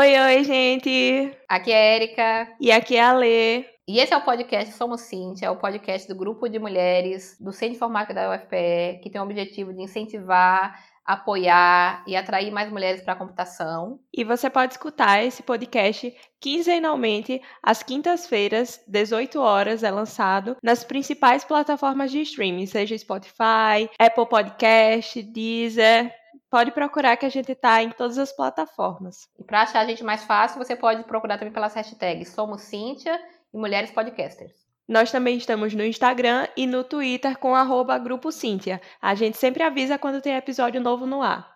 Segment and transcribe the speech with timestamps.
[0.00, 1.30] Oi, oi, gente.
[1.46, 3.66] aqui é Erika E aqui é a Lê.
[3.86, 7.52] e esse é o podcast Somos Cíntia, é o podcast do grupo de mulheres do
[7.52, 12.72] Centro de Informática da UFPE, que tem o objetivo de incentivar, apoiar e atrair mais
[12.72, 14.00] mulheres para a computação.
[14.10, 21.44] E você pode escutar esse podcast quinzenalmente às quintas-feiras, 18 horas, é lançado nas principais
[21.44, 26.19] plataformas de streaming, seja Spotify, Apple Podcast, Deezer.
[26.50, 29.28] Pode procurar que a gente tá em todas as plataformas.
[29.38, 33.20] E para achar a gente mais fácil, você pode procurar também pelas hashtags Somos Cíntia
[33.54, 34.52] e Mulheres Podcasters.
[34.88, 38.80] Nós também estamos no Instagram e no Twitter com arroba Grupo Cíntia.
[39.00, 41.48] A gente sempre avisa quando tem episódio novo no ar.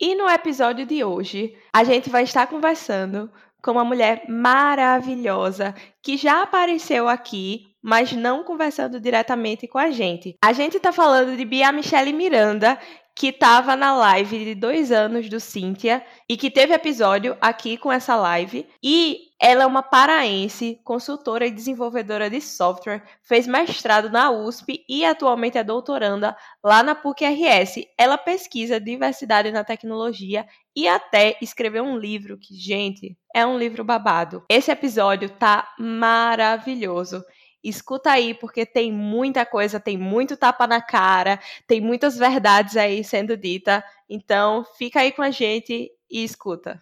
[0.00, 3.28] E no episódio de hoje, a gente vai estar conversando
[3.60, 10.36] com uma mulher maravilhosa que já apareceu aqui, mas não conversando diretamente com a gente.
[10.44, 12.78] A gente está falando de Bia Michele Miranda,
[13.14, 17.92] que estava na live de dois anos do Cíntia e que teve episódio aqui com
[17.92, 18.66] essa live.
[18.82, 25.04] E ela é uma paraense, consultora e desenvolvedora de software, fez mestrado na USP e
[25.04, 27.86] atualmente é doutoranda lá na PUC-RS.
[27.96, 33.84] Ela pesquisa diversidade na tecnologia e até escreveu um livro que, gente, é um livro
[33.84, 34.44] babado.
[34.48, 37.22] Esse episódio tá maravilhoso.
[37.64, 43.02] Escuta aí, porque tem muita coisa, tem muito tapa na cara, tem muitas verdades aí
[43.02, 43.82] sendo dita.
[44.06, 46.78] Então, fica aí com a gente e escuta.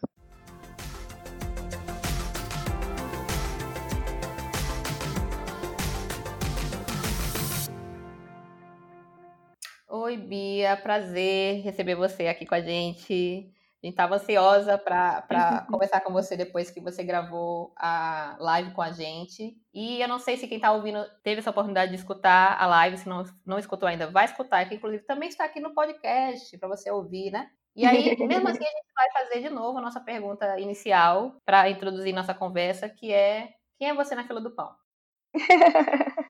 [9.89, 13.49] Oi, Bia, prazer receber você aqui com a gente.
[13.83, 18.81] A gente estava ansiosa para conversar com você depois que você gravou a live com
[18.81, 19.57] a gente.
[19.75, 22.97] E eu não sei se quem está ouvindo teve essa oportunidade de escutar a live,
[22.99, 26.69] se não, não escutou ainda, vai escutar, que inclusive também está aqui no podcast para
[26.69, 27.51] você ouvir, né?
[27.75, 31.69] E aí, mesmo assim, a gente vai fazer de novo a nossa pergunta inicial para
[31.71, 34.73] introduzir nossa conversa, que é quem é você na fila do pão?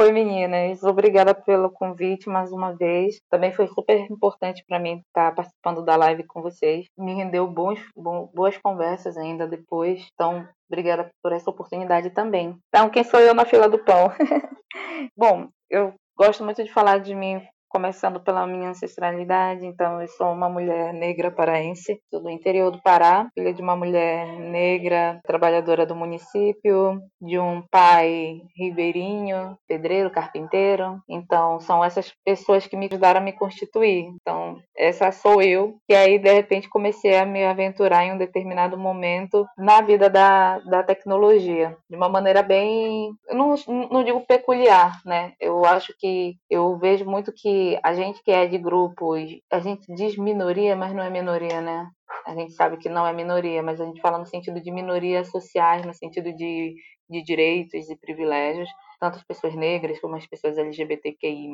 [0.00, 0.84] Oi, meninas.
[0.84, 3.20] Obrigada pelo convite mais uma vez.
[3.28, 6.86] Também foi super importante para mim estar participando da live com vocês.
[6.96, 10.06] Me rendeu bons, bo- boas conversas ainda depois.
[10.14, 12.56] Então, obrigada por essa oportunidade também.
[12.68, 14.12] Então, quem sou eu na fila do pão?
[15.16, 17.42] Bom, eu gosto muito de falar de mim.
[17.70, 22.80] Começando pela minha ancestralidade, então eu sou uma mulher negra paraense, sou do interior do
[22.80, 30.98] Pará, filha de uma mulher negra, trabalhadora do município, de um pai ribeirinho, pedreiro, carpinteiro.
[31.06, 34.06] Então, são essas pessoas que me ajudaram a me constituir.
[34.14, 35.76] Então, essa sou eu.
[35.90, 40.58] E aí, de repente, comecei a me aventurar em um determinado momento na vida da,
[40.60, 43.54] da tecnologia, de uma maneira bem, não,
[43.90, 45.32] não digo peculiar, né?
[45.38, 49.20] Eu acho que eu vejo muito que a gente que é de grupos,
[49.50, 51.90] a gente diz minoria, mas não é minoria, né?
[52.26, 55.30] A gente sabe que não é minoria, mas a gente fala no sentido de minorias
[55.30, 56.74] sociais, no sentido de,
[57.08, 58.68] de direitos e privilégios,
[59.00, 61.48] tanto as pessoas negras como as pessoas LGBTQI+,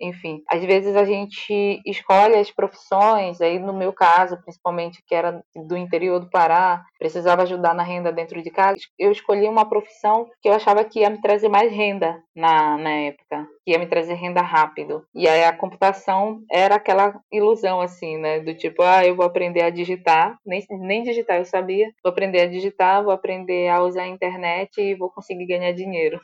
[0.00, 0.42] enfim.
[0.48, 5.76] Às vezes a gente escolhe as profissões, aí no meu caso, principalmente, que era do
[5.76, 10.48] interior do Pará, precisava ajudar na renda dentro de casa, eu escolhi uma profissão que
[10.48, 14.14] eu achava que ia me trazer mais renda na, na época, que ia me trazer
[14.14, 15.04] renda rápido.
[15.14, 19.62] E aí a computação era aquela ilusão, assim, né, do tipo, ah, eu vou aprender
[19.62, 24.02] a digitar, nem, nem digitar eu sabia, vou aprender a digitar, vou aprender a usar
[24.02, 26.20] a internet e vou conseguir ganhar dinheiro.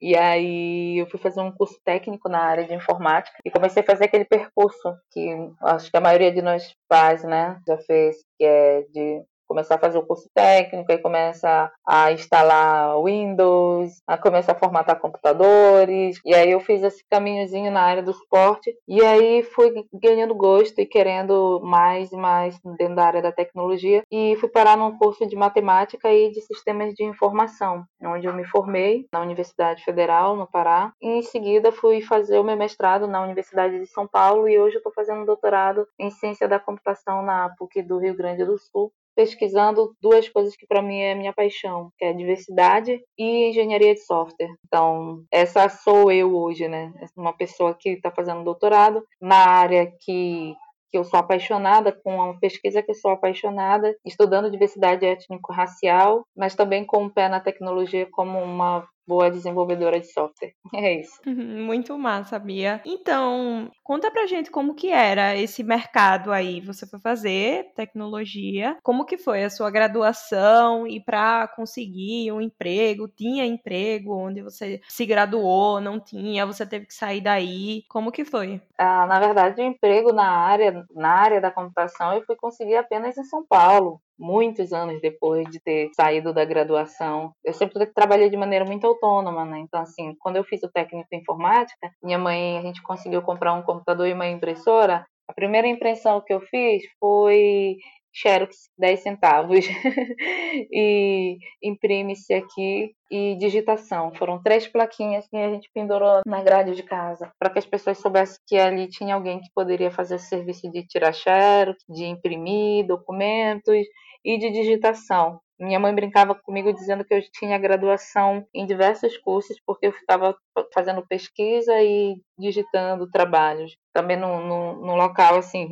[0.00, 3.86] E aí eu fui fazer um curso técnico na área de informática e comecei a
[3.86, 5.28] fazer aquele percurso que
[5.62, 7.60] acho que a maioria de nós faz, né?
[7.66, 9.22] Já fez, que é de
[9.56, 15.00] começar a fazer o curso técnico, aí começa a instalar Windows, a começar a formatar
[15.00, 20.34] computadores, e aí eu fiz esse caminhozinho na área do suporte, e aí fui ganhando
[20.34, 24.98] gosto e querendo mais e mais dentro da área da tecnologia, e fui parar num
[24.98, 30.36] curso de matemática e de sistemas de informação, onde eu me formei na Universidade Federal,
[30.36, 34.46] no Pará, e em seguida fui fazer o meu mestrado na Universidade de São Paulo,
[34.46, 38.14] e hoje eu estou fazendo um doutorado em ciência da computação na PUC do Rio
[38.14, 43.00] Grande do Sul, pesquisando duas coisas que para mim é minha paixão, que é diversidade
[43.18, 44.54] e engenharia de software.
[44.66, 46.92] Então, essa sou eu hoje, né?
[47.16, 50.54] Uma pessoa que está fazendo doutorado na área que
[50.88, 56.54] que eu sou apaixonada, com uma pesquisa que eu sou apaixonada, estudando diversidade étnico-racial, mas
[56.54, 60.54] também com um pé na tecnologia como uma boa desenvolvedora de software.
[60.86, 61.20] É isso.
[61.26, 62.82] Uhum, muito massa, Bia.
[62.84, 66.60] Então, conta pra gente como que era esse mercado aí.
[66.60, 68.76] Você foi fazer tecnologia.
[68.82, 73.08] Como que foi a sua graduação e para conseguir um emprego?
[73.08, 75.80] Tinha emprego onde você se graduou?
[75.80, 76.44] Não tinha?
[76.44, 77.84] Você teve que sair daí?
[77.88, 78.60] Como que foi?
[78.76, 83.16] Ah, na verdade, o emprego na área, na área da computação eu fui conseguir apenas
[83.16, 87.32] em São Paulo muitos anos depois de ter saído da graduação.
[87.44, 89.58] Eu sempre trabalhei de maneira muito autônoma, né?
[89.58, 93.52] Então, assim, quando eu fiz o técnico em informática, minha mãe, a gente conseguiu comprar
[93.54, 95.06] um computador e uma impressora.
[95.28, 97.76] A primeira impressão que eu fiz foi
[98.16, 99.66] Xerox 10 centavos
[100.72, 104.10] e imprime-se aqui e digitação.
[104.14, 107.98] Foram três plaquinhas que a gente pendurou na grade de casa para que as pessoas
[107.98, 112.86] soubessem que ali tinha alguém que poderia fazer o serviço de tirar xerox, de imprimir
[112.86, 113.86] documentos
[114.24, 115.38] e de digitação.
[115.58, 120.36] Minha mãe brincava comigo dizendo que eu tinha graduação em diversos cursos porque eu estava
[120.72, 123.76] fazendo pesquisa e digitando trabalhos.
[123.92, 125.68] Também no local assim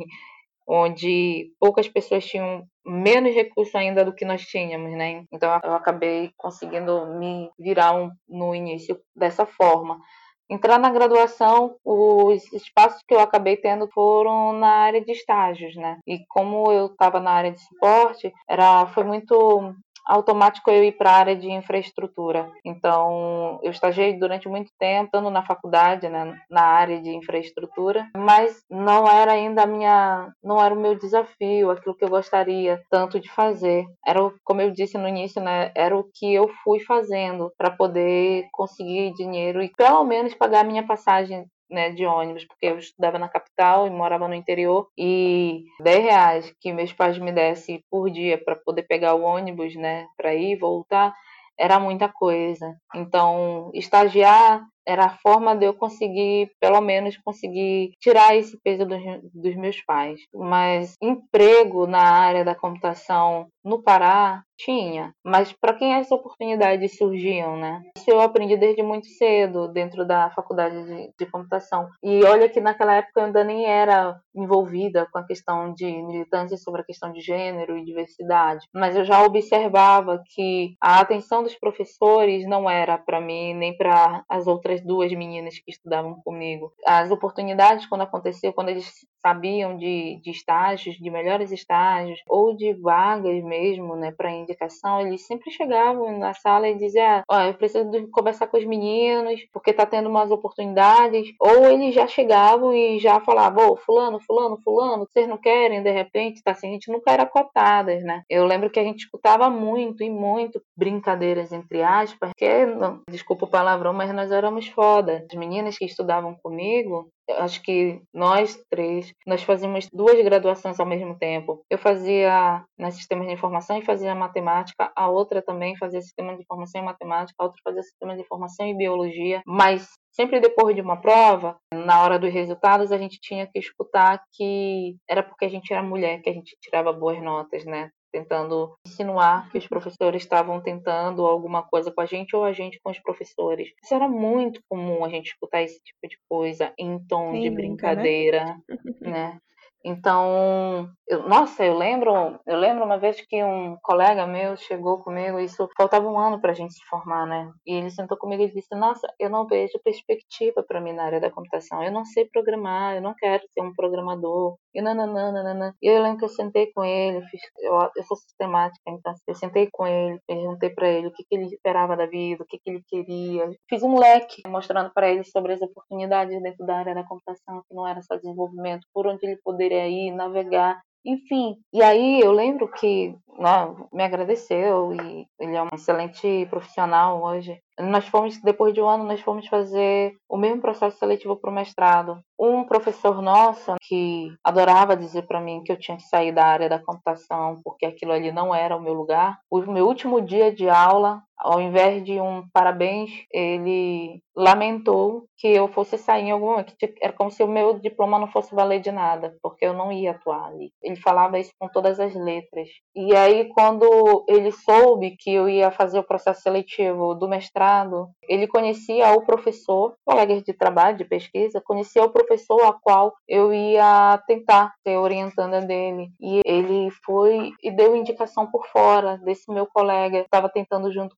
[0.67, 5.25] onde poucas pessoas tinham menos recurso ainda do que nós tínhamos, né?
[5.31, 9.99] Então eu acabei conseguindo me virar um, no início dessa forma.
[10.47, 15.97] Entrar na graduação, os espaços que eu acabei tendo foram na área de estágios, né?
[16.05, 19.73] E como eu estava na área de suporte, era foi muito
[20.05, 22.51] automático eu ir para a área de infraestrutura.
[22.63, 28.63] Então, eu estagiei durante muito tempo, estando na faculdade, né, na área de infraestrutura, mas
[28.69, 33.19] não era ainda a minha, não era o meu desafio, aquilo que eu gostaria tanto
[33.19, 33.85] de fazer.
[34.05, 38.47] Era, como eu disse no início, né, era o que eu fui fazendo para poder
[38.51, 43.19] conseguir dinheiro e pelo menos pagar a minha passagem né, de ônibus, porque eu estudava
[43.19, 48.09] na capital e morava no interior, e 10 reais que meus pais me dessem por
[48.09, 51.13] dia para poder pegar o ônibus, né, para ir e voltar,
[51.57, 52.75] era muita coisa.
[52.93, 59.01] Então, estagiar era a forma de eu conseguir, pelo menos, conseguir tirar esse peso dos,
[59.33, 60.21] dos meus pais.
[60.33, 67.57] Mas emprego na área da computação no Pará tinha, mas para quem as oportunidades surgiam,
[67.57, 67.81] né?
[67.97, 71.89] Isso eu aprendi desde muito cedo dentro da faculdade de, de, computação.
[72.01, 76.57] E olha que naquela época eu ainda nem era envolvida com a questão de militância
[76.57, 81.55] sobre a questão de gênero e diversidade, mas eu já observava que a atenção dos
[81.55, 86.71] professores não era para mim nem para as outras duas meninas que estudavam comigo.
[86.85, 92.73] As oportunidades quando aconteceu, quando eles sabiam de, de estágios, de melhores estágios ou de
[92.73, 97.89] vagas mesmo, né, para indicação, eles sempre chegavam na sala e diziam: oh, eu preciso
[98.11, 101.33] conversar com os meninos porque tá tendo umas oportunidades.
[101.39, 105.81] Ou eles já chegavam e já falavam: Ô, Fulano, Fulano, Fulano, vocês não querem?
[105.81, 108.23] De repente, tá assim, a gente nunca era cotadas, né?
[108.29, 113.45] Eu lembro que a gente escutava muito e muito brincadeiras entre aspas, que, não, desculpa
[113.45, 115.25] o palavrão, mas nós éramos foda.
[115.29, 121.17] As meninas que estudavam comigo, acho que nós três, nós fazíamos duas graduações ao mesmo
[121.17, 121.63] tempo.
[121.69, 126.41] Eu fazia na sistemas de informação e fazia matemática, a outra também fazia sistema de
[126.41, 130.81] informação e matemática, a outra fazia sistema de informação e biologia, mas sempre depois de
[130.81, 135.49] uma prova, na hora dos resultados, a gente tinha que escutar que era porque a
[135.49, 137.89] gente era mulher que a gente tirava boas notas, né?
[138.15, 142.79] Tentando insinuar que os professores estavam tentando alguma coisa com a gente ou a gente
[142.81, 143.73] com os professores.
[143.83, 147.55] Isso era muito comum a gente escutar esse tipo de coisa em tom de né?
[147.55, 148.55] brincadeira, né?
[149.01, 149.39] né?
[149.83, 155.39] Então, eu, nossa, eu lembro, eu lembro uma vez que um colega meu chegou comigo,
[155.39, 157.51] isso faltava um ano para a gente se formar, né?
[157.67, 161.19] E ele sentou comigo e disse: Nossa, eu não vejo perspectiva para mim na área
[161.19, 161.83] da computação.
[161.83, 164.57] Eu não sei programar, eu não quero ser um programador.
[164.75, 165.73] E nananana.
[165.81, 169.33] E eu lembro que eu sentei com ele, fiz, eu, eu sou sistemática, então eu
[169.33, 172.59] sentei com ele, perguntei para ele o que, que ele esperava da vida, o que,
[172.59, 173.49] que ele queria.
[173.69, 177.73] Fiz um leque mostrando para ele sobre as oportunidades dentro da área da computação, que
[177.73, 181.55] não era só desenvolvimento, por onde ele poderia aí, navegar, enfim.
[181.71, 187.59] E aí eu lembro que né, me agradeceu e ele é um excelente profissional hoje.
[187.77, 191.53] Nós fomos, depois de um ano, nós fomos fazer o mesmo processo seletivo para o
[191.53, 192.21] mestrado.
[192.39, 196.69] Um professor nosso que adorava dizer para mim que eu tinha que sair da área
[196.69, 199.37] da computação porque aquilo ali não era o meu lugar.
[199.51, 205.67] O meu último dia de aula, ao invés de um parabéns, ele lamentou que eu
[205.67, 206.73] fosse sair em algum momento.
[207.01, 210.11] Era como se o meu diploma não fosse valer de nada, porque eu não ia
[210.11, 210.71] atuar ali.
[210.83, 212.67] Ele falava isso com todas as letras.
[212.95, 218.47] E aí, quando ele soube que eu ia fazer o processo seletivo do mestrado, ele
[218.47, 224.21] conhecia o professor, colegas de trabalho, de pesquisa, conhecia o professor a qual eu ia
[224.27, 226.09] tentar ser orientanda dele.
[226.19, 231.15] E ele foi e deu indicação por fora desse meu colega que estava tentando junto.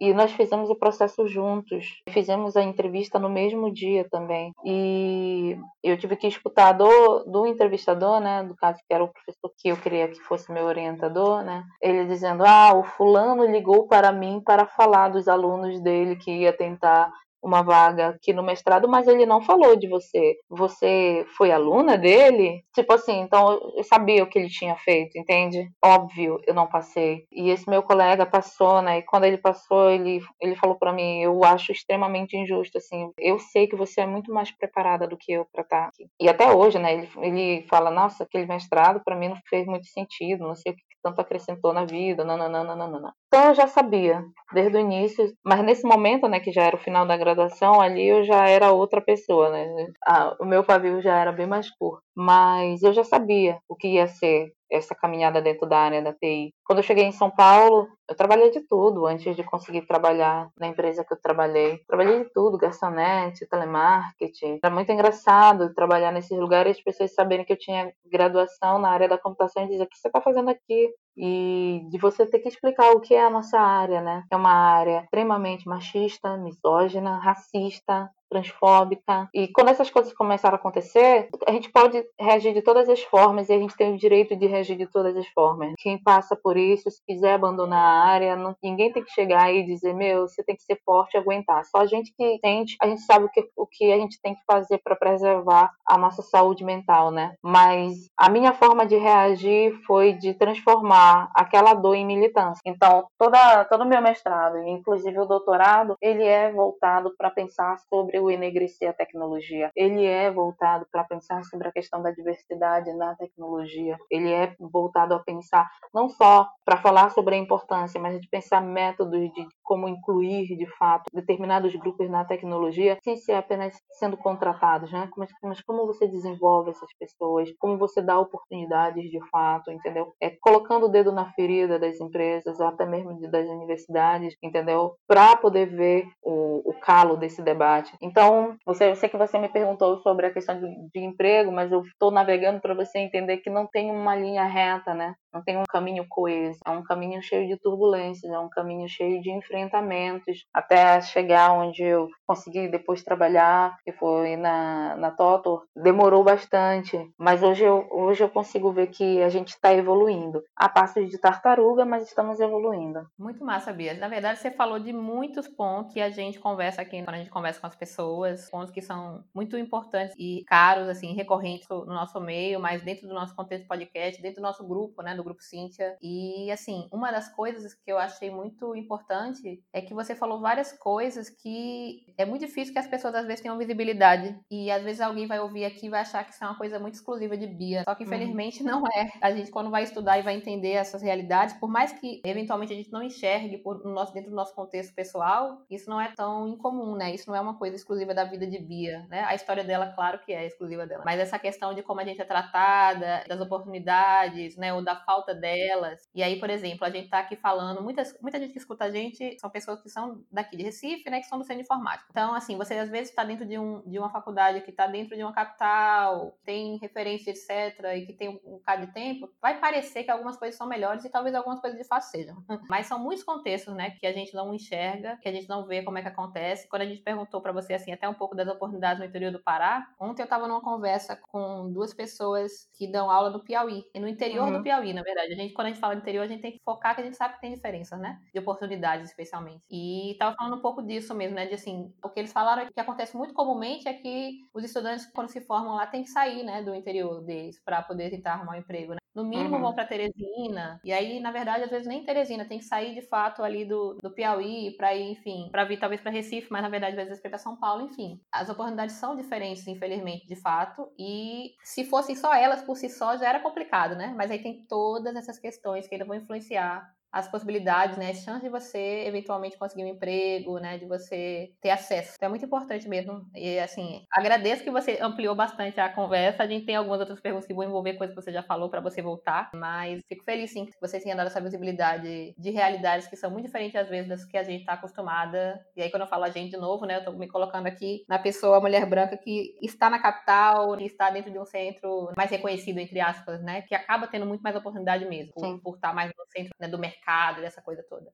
[0.00, 1.86] E nós fizemos o processo juntos.
[2.10, 4.52] Fizemos a entrevista no mesmo dia também.
[4.64, 9.52] E eu tive que escutar do, do entrevistador, né, do caso que era o professor
[9.56, 14.10] que eu queria que fosse meu orientador, né, ele dizendo: "Ah, o fulano ligou para
[14.10, 19.08] mim para falar dos alunos dele que ia tentar uma vaga aqui no mestrado, mas
[19.08, 20.36] ele não falou de você.
[20.48, 22.64] Você foi aluna dele?
[22.74, 25.70] Tipo assim, então eu sabia o que ele tinha feito, entende?
[25.84, 27.26] Óbvio, eu não passei.
[27.32, 28.98] E esse meu colega passou, né?
[28.98, 33.10] E quando ele passou, ele, ele falou para mim: eu acho extremamente injusto, assim.
[33.18, 36.06] Eu sei que você é muito mais preparada do que eu para estar tá aqui.
[36.20, 36.92] E até hoje, né?
[36.94, 40.76] Ele, ele fala: nossa, aquele mestrado para mim não fez muito sentido, não sei o
[40.76, 43.12] que tanto acrescentou na vida, nananana.
[43.26, 46.78] Então eu já sabia desde o início, mas nesse momento, né, que já era o
[46.78, 47.31] final da graduação,
[47.80, 49.86] ali eu já era outra pessoa, né?
[50.06, 53.88] Ah, o meu pavio já era bem mais curto, mas eu já sabia o que
[53.88, 56.54] ia ser essa caminhada dentro da área da TI.
[56.64, 60.66] Quando eu cheguei em São Paulo, eu trabalhei de tudo antes de conseguir trabalhar na
[60.66, 61.80] empresa que eu trabalhei.
[61.86, 64.58] Trabalhei de tudo, garçonete, telemarketing.
[64.62, 68.90] Era muito engraçado trabalhar nesses lugares e as pessoas saberem que eu tinha graduação na
[68.90, 70.90] área da computação e dizer: o que você está fazendo aqui?
[71.16, 74.24] E de você ter que explicar o que é a nossa área, né?
[74.30, 79.28] É uma área extremamente machista, misógina, racista, transfóbica.
[79.34, 83.48] E quando essas coisas começaram a acontecer, a gente pode reagir de todas as formas
[83.48, 85.74] e a gente tem o direito de reagir de todas as formas.
[85.78, 89.66] Quem passa por isso, se quiser abandonar a área, não, ninguém tem que chegar e
[89.66, 91.64] dizer, meu, você tem que ser forte e aguentar.
[91.66, 94.34] Só a gente que sente, a gente sabe o que, o que a gente tem
[94.34, 97.34] que fazer para preservar a nossa saúde mental, né?
[97.42, 102.60] Mas a minha forma de reagir foi de transformar aquela dor em militância.
[102.64, 108.21] Então, toda, todo o meu mestrado, inclusive o doutorado, ele é voltado para pensar sobre
[108.22, 109.70] o enegrecer a tecnologia.
[109.76, 113.96] Ele é voltado para pensar sobre a questão da diversidade na tecnologia.
[114.10, 118.60] Ele é voltado a pensar não só para falar sobre a importância, mas de pensar
[118.60, 124.92] métodos de como incluir de fato determinados grupos na tecnologia sem ser apenas sendo contratados,
[124.92, 125.08] né?
[125.16, 130.14] Mas, mas como você desenvolve essas pessoas, como você dá oportunidades de fato, entendeu?
[130.20, 134.94] É colocando o dedo na ferida das empresas, ou até mesmo das universidades, entendeu?
[135.06, 137.92] Para poder ver o, o calo desse debate.
[138.12, 141.72] Então, você, eu sei que você me perguntou sobre a questão de, de emprego, mas
[141.72, 145.14] eu estou navegando para você entender que não tem uma linha reta, né?
[145.32, 149.22] Não tem um caminho coeso, é um caminho cheio de turbulências, é um caminho cheio
[149.22, 156.24] de enfrentamentos, até chegar onde eu consegui depois trabalhar, que foi na, na Totor, demorou
[156.24, 160.42] bastante, mas hoje eu, hoje eu consigo ver que a gente está evoluindo.
[160.56, 163.06] A passos de tartaruga, mas estamos evoluindo.
[163.18, 163.94] Muito massa, Bia.
[163.94, 167.30] Na verdade, você falou de muitos pontos que a gente conversa aqui, quando a gente
[167.30, 172.18] conversa com as pessoas, pontos que são muito importantes e caros, assim, recorrentes no nosso
[172.20, 175.96] meio, mas dentro do nosso contexto podcast, dentro do nosso grupo, né, do grupo Cíntia.
[176.00, 180.72] E, assim, uma das coisas que eu achei muito importante é que você falou várias
[180.72, 184.38] coisas que é muito difícil que as pessoas às vezes tenham visibilidade.
[184.50, 186.78] E às vezes alguém vai ouvir aqui e vai achar que isso é uma coisa
[186.78, 187.82] muito exclusiva de Bia.
[187.84, 188.08] Só que, uhum.
[188.08, 188.68] infelizmente, uhum.
[188.68, 189.10] não é.
[189.20, 192.76] A gente, quando vai estudar e vai entender essas realidades, por mais que eventualmente a
[192.76, 196.48] gente não enxergue por, no nosso, dentro do nosso contexto pessoal, isso não é tão
[196.48, 197.14] incomum, né?
[197.14, 199.24] Isso não é uma coisa exclusiva da vida de Bia, né?
[199.24, 201.02] A história dela, claro que é exclusiva dela.
[201.04, 204.72] Mas essa questão de como a gente é tratada, das oportunidades, né?
[204.72, 206.08] Ou da falta delas.
[206.14, 208.90] E aí, por exemplo, a gente tá aqui falando, muitas, muita gente que escuta a
[208.90, 211.20] gente são pessoas que são daqui de Recife, né?
[211.20, 212.11] Que são do centro informático.
[212.12, 215.16] Então, assim, você às vezes está dentro de, um, de uma faculdade que está dentro
[215.16, 220.04] de uma capital, tem referência, etc., e que tem um bocado de tempo, vai parecer
[220.04, 222.36] que algumas coisas são melhores e talvez algumas coisas de fato sejam.
[222.68, 225.82] Mas são muitos contextos, né, que a gente não enxerga, que a gente não vê
[225.82, 226.68] como é que acontece.
[226.68, 229.42] Quando a gente perguntou para você, assim, até um pouco das oportunidades no interior do
[229.42, 233.98] Pará, ontem eu estava numa conversa com duas pessoas que dão aula no Piauí, e
[233.98, 234.58] no interior uhum.
[234.58, 235.32] do Piauí, na verdade.
[235.32, 237.16] A gente, quando a gente fala interior, a gente tem que focar que a gente
[237.16, 239.62] sabe que tem diferenças, né, de oportunidades especialmente.
[239.70, 242.66] E tava falando um pouco disso mesmo, né, de assim, o que eles falaram é
[242.66, 246.42] que acontece muito comumente é que os estudantes, quando se formam lá, têm que sair,
[246.42, 248.98] né, do interior deles para poder tentar arrumar um emprego, né?
[249.14, 249.62] No mínimo uhum.
[249.62, 250.80] vão para Teresina.
[250.82, 253.98] E aí, na verdade, às vezes nem Teresina, tem que sair de fato ali do,
[254.02, 257.22] do Piauí para ir, enfim, para vir talvez para Recife, mas na verdade às vezes
[257.22, 258.20] para São Paulo, enfim.
[258.32, 260.90] As oportunidades são diferentes, infelizmente, de fato.
[260.98, 264.14] E se fossem só elas por si só já era complicado, né?
[264.16, 268.42] Mas aí tem todas essas questões que ainda vão influenciar as possibilidades, né, as chances
[268.42, 272.14] de você eventualmente conseguir um emprego, né, de você ter acesso.
[272.16, 273.26] Então é muito importante mesmo.
[273.34, 276.42] E assim, agradeço que você ampliou bastante a conversa.
[276.42, 278.80] A gente tem algumas outras perguntas que vão envolver coisas que você já falou para
[278.80, 283.16] você voltar, mas fico feliz sim que você tenha dado essa visibilidade de realidades que
[283.16, 285.60] são muito diferentes às vezes das que a gente está acostumada.
[285.76, 288.04] E aí quando eu falo a gente de novo, né, eu tô me colocando aqui
[288.08, 292.30] na pessoa mulher branca que está na capital, que está dentro de um centro mais
[292.30, 296.10] reconhecido entre aspas, né, que acaba tendo muito mais oportunidade mesmo, por, por estar mais
[296.16, 297.01] no centro né, do mercado,
[297.40, 298.12] dessa coisa toda.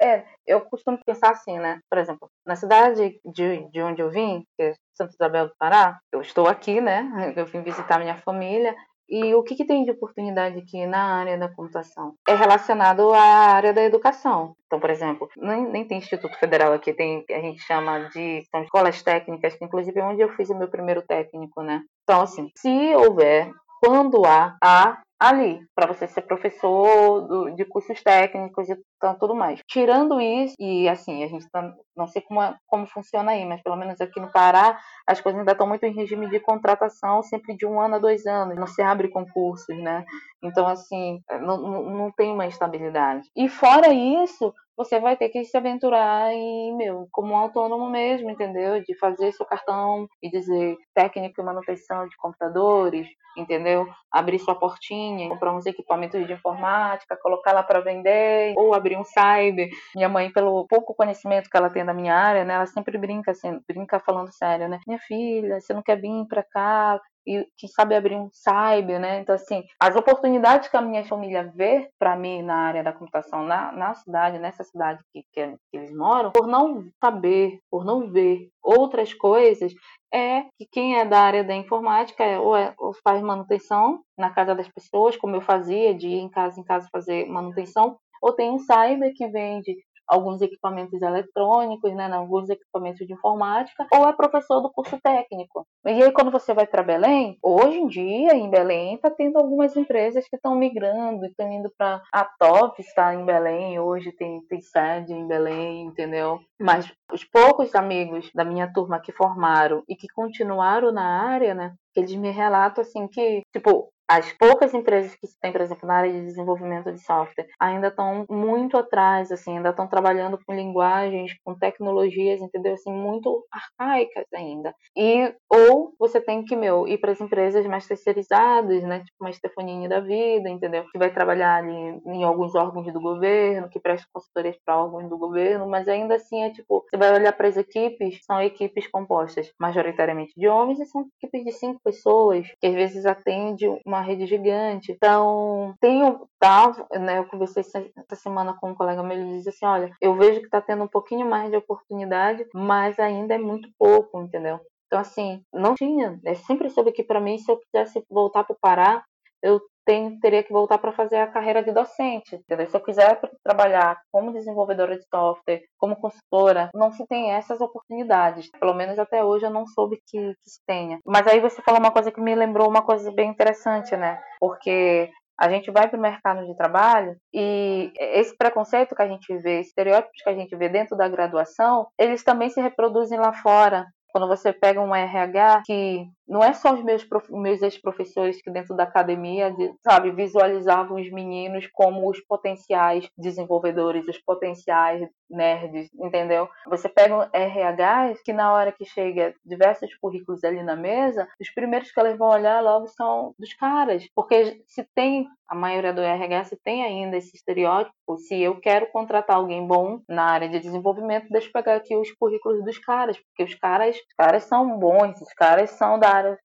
[0.00, 1.80] É, eu costumo pensar assim, né?
[1.88, 6.00] Por exemplo, na cidade de, de onde eu vim, que é Santa Isabel do Pará,
[6.10, 7.08] eu estou aqui, né?
[7.36, 8.74] Eu vim visitar minha família.
[9.08, 12.14] E o que, que tem de oportunidade aqui na área da computação?
[12.26, 14.56] É relacionado à área da educação.
[14.66, 18.62] Então, por exemplo, nem, nem tem Instituto Federal aqui, tem a gente chama de são
[18.62, 21.82] escolas técnicas, que inclusive é onde eu fiz o meu primeiro técnico, né?
[22.04, 28.02] Então, assim, se houver, quando há, há ali, para você ser professor do, de cursos
[28.02, 29.60] técnicos e então, tudo mais.
[29.66, 33.60] Tirando isso, e assim, a gente tá, não sei como, é, como funciona aí, mas
[33.60, 37.56] pelo menos aqui no Pará, as coisas ainda estão muito em regime de contratação, sempre
[37.56, 40.04] de um ano a dois anos, não se abre concursos, né?
[40.40, 43.28] Então, assim, não, não, não tem uma estabilidade.
[43.36, 48.30] E fora isso, você vai ter que se aventurar em, meu, como um autônomo mesmo,
[48.30, 48.82] entendeu?
[48.82, 53.86] De fazer seu cartão e dizer técnico e manutenção de computadores, entendeu?
[54.10, 59.04] Abrir sua portinha, comprar uns equipamentos de informática, colocar lá para vender, ou abrir um
[59.04, 59.70] cyber.
[59.94, 63.30] Minha mãe, pelo pouco conhecimento que ela tem da minha área, né, ela sempre brinca
[63.32, 64.80] assim, brinca falando sério, né?
[64.86, 69.20] Minha filha, você não quer vir para cá e quem sabe abrir um cyber, né?
[69.20, 73.44] Então, assim, as oportunidades que a minha família vê para mim na área da computação,
[73.44, 78.10] na, na cidade, nessa cidade que, que, que, eles moram, por não saber, por não
[78.10, 79.72] ver outras coisas,
[80.12, 84.30] é que quem é da área da informática é, ou, é, ou faz manutenção na
[84.30, 88.32] casa das pessoas, como eu fazia, de ir em casa em casa fazer manutenção, ou
[88.32, 89.76] tem um cyber que vende
[90.12, 95.66] alguns equipamentos eletrônicos, né, alguns equipamentos de informática, ou é professor do curso técnico.
[95.86, 99.74] E aí, quando você vai para Belém, hoje em dia, em Belém, está tendo algumas
[99.74, 104.60] empresas que estão migrando, estão indo para a Top, está em Belém, hoje tem, tem
[104.60, 106.40] sede em Belém, entendeu?
[106.60, 111.74] Mas os poucos amigos da minha turma que formaram e que continuaram na área, né,
[111.96, 116.12] eles me relatam assim que, tipo, as poucas empresas que têm, por exemplo, na área
[116.12, 121.54] de desenvolvimento de software, ainda estão muito atrás, assim, ainda estão trabalhando com linguagens, com
[121.54, 122.74] tecnologias, entendeu?
[122.74, 124.74] Assim, muito arcaicas ainda.
[124.94, 128.98] E ou você tem que, meu, ir para as empresas mais terceirizadas, né?
[128.98, 130.84] Tipo uma Stefanini da vida, entendeu?
[130.92, 135.16] Que vai trabalhar ali em alguns órgãos do governo, que presta consultorias para órgãos do
[135.16, 139.50] governo, mas ainda assim é tipo, você vai olhar para as equipes, são equipes compostas
[139.58, 144.26] majoritariamente de homens e são equipes de cinco pessoas, que às vezes atende uma rede
[144.26, 144.92] gigante.
[144.92, 149.64] Então, tenho, tá, né, eu conversei essa semana com um colega meu, ele diz assim,
[149.64, 153.68] olha, eu vejo que está tendo um pouquinho mais de oportunidade, mas ainda é muito
[153.78, 154.60] pouco, entendeu?
[154.86, 156.20] Então, assim, não tinha.
[156.22, 159.02] Eu sempre soube que para mim, se eu quisesse voltar para o Pará,
[159.42, 162.36] eu tenho, teria que voltar para fazer a carreira de docente.
[162.36, 162.66] Entendeu?
[162.68, 168.48] Se eu quiser trabalhar como desenvolvedora de software, como consultora, não se tem essas oportunidades.
[168.58, 170.98] Pelo menos até hoje eu não soube que, que se tenha.
[171.04, 174.20] Mas aí você falou uma coisa que me lembrou uma coisa bem interessante, né?
[174.40, 179.36] Porque a gente vai para o mercado de trabalho e esse preconceito que a gente
[179.38, 183.86] vê, estereótipos que a gente vê dentro da graduação, eles também se reproduzem lá fora.
[184.12, 188.76] Quando você pega um RH que não é só os meus, meus ex-professores que dentro
[188.76, 196.48] da academia, sabe, visualizavam os meninos como os potenciais desenvolvedores, os potenciais nerds, entendeu?
[196.68, 201.50] Você pega um RH que na hora que chega diversos currículos ali na mesa, os
[201.52, 206.00] primeiros que elas vão olhar logo são dos caras, porque se tem a maioria do
[206.00, 210.58] RH se tem ainda esse estereótipo, se eu quero contratar alguém bom na área de
[210.58, 214.78] desenvolvimento, deixa eu pegar aqui os currículos dos caras, porque os caras, os caras são
[214.78, 216.08] bons, os caras são da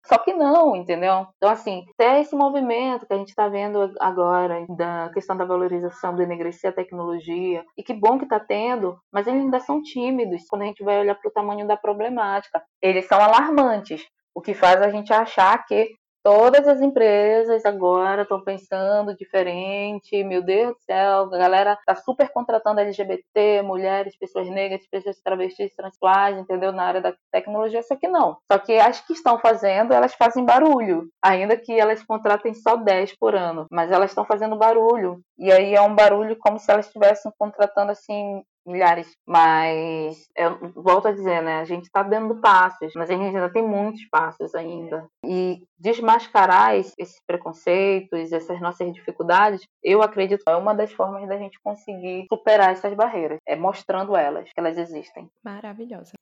[0.06, 1.28] só que não, entendeu?
[1.38, 6.16] Então, assim, até esse movimento que a gente está vendo agora, da questão da valorização
[6.16, 10.44] do enegrecer a tecnologia, e que bom que está tendo, mas eles ainda são tímidos
[10.50, 12.62] quando a gente vai olhar para o tamanho da problemática.
[12.82, 14.04] Eles são alarmantes,
[14.34, 15.92] o que faz a gente achar que
[16.24, 20.24] Todas as empresas agora estão pensando diferente.
[20.24, 25.74] Meu Deus do céu, a galera tá super contratando LGBT, mulheres, pessoas negras, pessoas travestis,
[25.76, 26.72] transexuais, entendeu?
[26.72, 28.38] Na área da tecnologia, só que não.
[28.52, 31.08] Só que as que estão fazendo, elas fazem barulho.
[31.24, 33.66] Ainda que elas contratem só 10 por ano.
[33.72, 35.22] Mas elas estão fazendo barulho.
[35.38, 41.08] E aí é um barulho como se elas estivessem contratando, assim, milhares, mas eu volto
[41.08, 41.60] a dizer, né?
[41.60, 45.08] A gente está dando passos, mas a gente ainda tem muitos passos ainda.
[45.26, 51.60] E desmascarar esses preconceitos, essas nossas dificuldades, eu acredito é uma das formas da gente
[51.64, 55.30] conseguir superar essas barreiras, é mostrando elas, que elas existem.
[55.44, 56.19] Maravilhosa.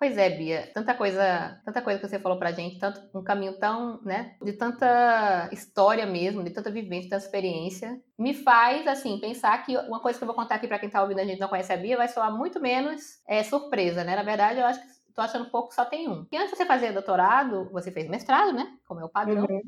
[0.00, 3.58] Pois é, Bia, tanta coisa, tanta coisa que você falou pra gente, tanto um caminho
[3.58, 9.62] tão, né, de tanta história mesmo, de tanta vivência, tanta experiência, me faz assim pensar
[9.62, 11.48] que uma coisa que eu vou contar aqui para quem tá ouvindo a gente não
[11.48, 14.16] conhece a Bia vai soar muito menos é, surpresa, né?
[14.16, 16.26] Na verdade, eu acho que tô achando pouco só tem um.
[16.32, 18.74] E antes de você fazer doutorado, você fez mestrado, né?
[18.86, 19.44] Como é o padrão.
[19.44, 19.60] Uhum.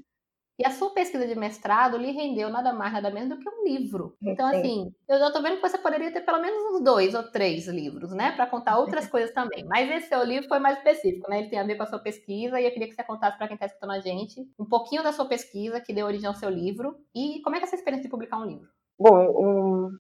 [0.62, 3.64] E a sua pesquisa de mestrado lhe rendeu nada mais, nada menos do que um
[3.64, 4.14] livro.
[4.22, 7.24] Então, assim, eu já tô vendo que você poderia ter pelo menos uns dois ou
[7.24, 8.30] três livros, né?
[8.30, 9.64] Para contar outras coisas também.
[9.64, 11.40] Mas esse seu livro foi mais específico, né?
[11.40, 13.48] Ele tem a ver com a sua pesquisa e eu queria que você contasse para
[13.48, 16.48] quem está escutando a gente um pouquinho da sua pesquisa que deu origem ao seu
[16.48, 18.68] livro e como é que é essa experiência de publicar um livro.
[18.96, 19.98] Bom, um,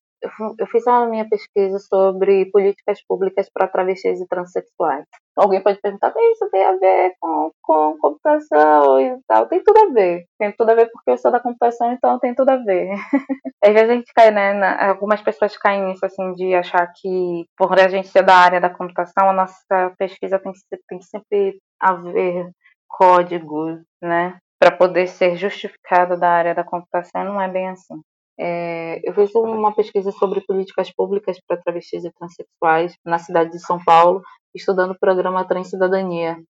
[0.58, 5.04] eu fiz a minha pesquisa sobre políticas públicas para travestis e transexuais.
[5.36, 9.46] Alguém pode perguntar, isso tem a ver com, com computação e tal.
[9.46, 10.24] Tem tudo a ver.
[10.38, 12.90] Tem tudo a ver porque eu sou da computação, então tem tudo a ver.
[13.64, 14.52] Às vezes a gente cai, né?
[14.52, 18.60] Na, algumas pessoas caem nisso, assim, de achar que por a gente ser da área
[18.60, 22.50] da computação, a nossa pesquisa tem que, tem que sempre haver
[22.88, 24.38] códigos, né?
[24.58, 28.00] Para poder ser justificada da área da computação, não é bem assim.
[28.44, 33.60] É, eu fiz uma pesquisa sobre políticas públicas para travestis e transexuais na cidade de
[33.60, 34.20] São Paulo,
[34.52, 36.42] estudando o programa Transcidadania.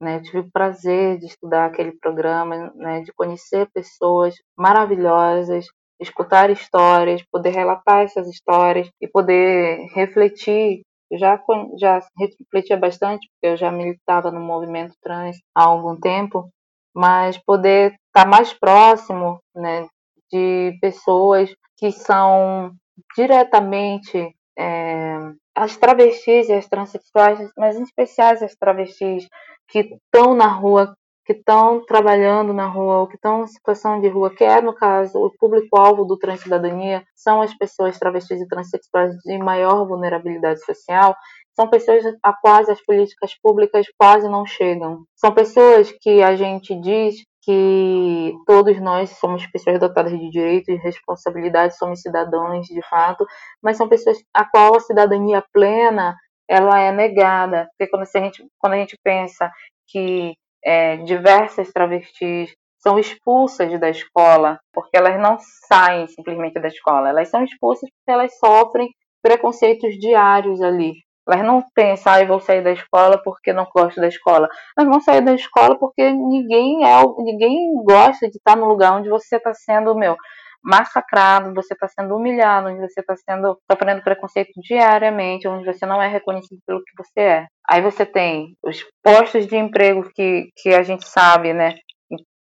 [0.00, 0.20] Né?
[0.20, 3.02] tive o prazer de estudar aquele programa, né?
[3.02, 5.66] de conhecer pessoas maravilhosas,
[6.00, 10.80] escutar histórias, poder relatar essas histórias e poder refletir.
[11.10, 11.38] Eu já,
[11.78, 16.48] já refletia bastante, porque eu já militava no movimento trans há algum tempo,
[16.94, 19.86] mas poder estar mais próximo né,
[20.34, 22.72] de pessoas que são
[23.16, 25.16] diretamente é,
[25.54, 29.28] as travestis e as transexuais, mas em especial as travestis
[29.68, 34.08] que estão na rua, que estão trabalhando na rua, ou que estão em situação de
[34.08, 39.14] rua, que é, no caso, o público-alvo do Transcidadania, são as pessoas travestis e transexuais
[39.24, 41.14] de maior vulnerabilidade social,
[41.54, 45.04] são pessoas a quais as políticas públicas quase não chegam.
[45.14, 50.76] São pessoas que a gente diz que todos nós somos pessoas dotadas de direitos e
[50.76, 53.26] responsabilidades, somos cidadãos de fato,
[53.62, 56.16] mas são pessoas a qual a cidadania plena
[56.48, 57.68] ela é negada.
[57.70, 59.50] Porque quando a gente, quando a gente pensa
[59.88, 67.08] que é, diversas travestis são expulsas da escola, porque elas não saem simplesmente da escola,
[67.08, 68.90] elas são expulsas porque elas sofrem
[69.22, 71.03] preconceitos diários ali.
[71.26, 74.48] Elas não pensam, ah, eu vou sair da escola porque não gosto da escola.
[74.76, 79.08] Elas vão sair da escola porque ninguém é, ninguém gosta de estar no lugar onde
[79.08, 80.16] você está sendo, meu,
[80.64, 86.00] massacrado, você está sendo humilhado, onde você está sendo sofrendo preconceito diariamente, onde você não
[86.00, 87.46] é reconhecido pelo que você é.
[87.68, 91.74] Aí você tem os postos de emprego que, que a gente sabe, né?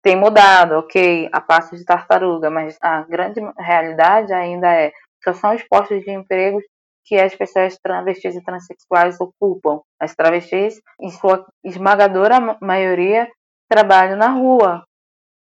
[0.02, 4.90] Tem mudado, ok, a passo de tartaruga, mas a grande realidade ainda é
[5.22, 6.60] que são os postos de emprego
[7.08, 9.80] que as pessoas travestis e transexuais ocupam.
[9.98, 13.26] As travestis, em sua esmagadora maioria,
[13.66, 14.84] trabalham na rua,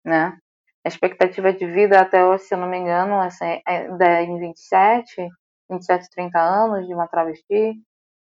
[0.05, 0.37] né?
[0.85, 5.29] A expectativa de vida até hoje, se eu não me engano, assim, é em 27,
[5.71, 7.73] 27, 30 anos de uma travesti,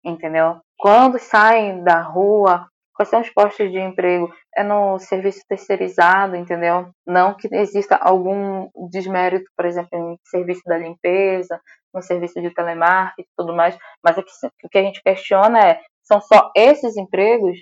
[0.03, 0.61] entendeu?
[0.77, 4.33] Quando saem da rua, quais são os postos de emprego?
[4.55, 6.89] É no serviço terceirizado, entendeu?
[7.05, 11.61] Não que exista algum desmérito, por exemplo, em serviço da limpeza,
[11.93, 14.31] no serviço de telemarketing e tudo mais, mas o que,
[14.63, 17.59] o que a gente questiona é, são só esses empregos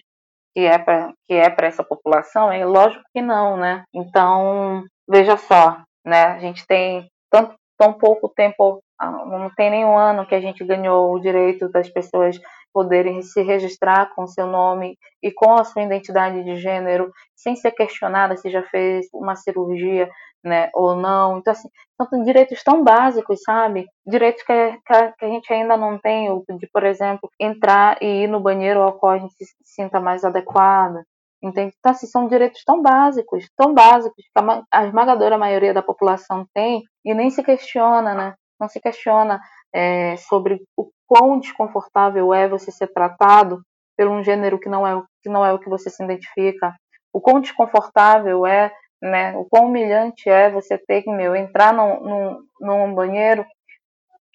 [0.53, 2.51] que é para que é para essa população?
[2.51, 3.83] É lógico que não, né?
[3.93, 6.23] Então, veja só, né?
[6.23, 10.65] A gente tem tanto tão pouco tempo, ah, não tem nenhum ano que a gente
[10.65, 12.39] ganhou o direito das pessoas
[12.77, 17.71] poderem se registrar com seu nome e com a sua identidade de gênero, sem ser
[17.71, 20.07] questionada se já fez uma cirurgia,
[20.43, 21.39] né, ou não.
[21.39, 21.67] Então, assim,
[22.07, 23.87] são direitos tão básicos, sabe?
[24.05, 24.53] Direitos que,
[24.85, 28.93] que, a gente ainda não tem, de, por exemplo, entrar e ir no banheiro ao
[28.93, 31.03] qual a gente se sinta mais adequada.
[31.41, 31.73] Entende?
[31.79, 36.45] Então, assim, são direitos tão básicos, tão básicos, que a, a esmagadora maioria da população
[36.53, 38.35] tem e nem se questiona, né?
[38.59, 39.39] Não se questiona
[39.73, 43.61] é, sobre o quão desconfortável é você ser tratado
[43.97, 46.73] por um gênero que não é, que não é o que você se identifica,
[47.13, 51.99] o quão desconfortável é, né, o quão humilhante é você ter que, meu, entrar num,
[52.01, 53.45] num, num banheiro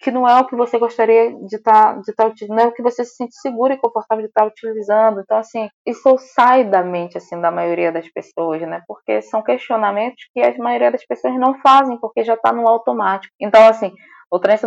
[0.03, 2.67] que não é o que você gostaria de estar tá, de tá utilizando, não é
[2.67, 5.21] o que você se sente seguro e confortável de estar tá utilizando.
[5.21, 8.81] Então, assim, isso sai da mente, assim, da maioria das pessoas, né?
[8.85, 13.33] Porque são questionamentos que a maioria das pessoas não fazem, porque já está no automático.
[13.39, 13.93] Então, assim,
[14.33, 14.57] O Trem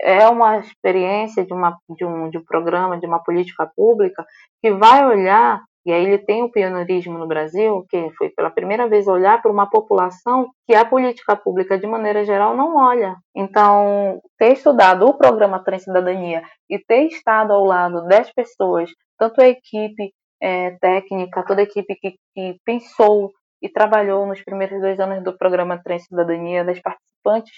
[0.00, 4.22] é uma experiência de, uma, de, um, de um programa, de uma política pública
[4.62, 8.86] que vai olhar e aí ele tem o pioneirismo no Brasil, que foi pela primeira
[8.86, 13.16] vez olhar para uma população que a política pública, de maneira geral, não olha.
[13.34, 19.48] Então, ter estudado o programa Transcidadania e ter estado ao lado das pessoas, tanto a
[19.48, 25.24] equipe é, técnica, toda a equipe que, que pensou e trabalhou nos primeiros dois anos
[25.24, 27.54] do programa Transcidadania, das participantes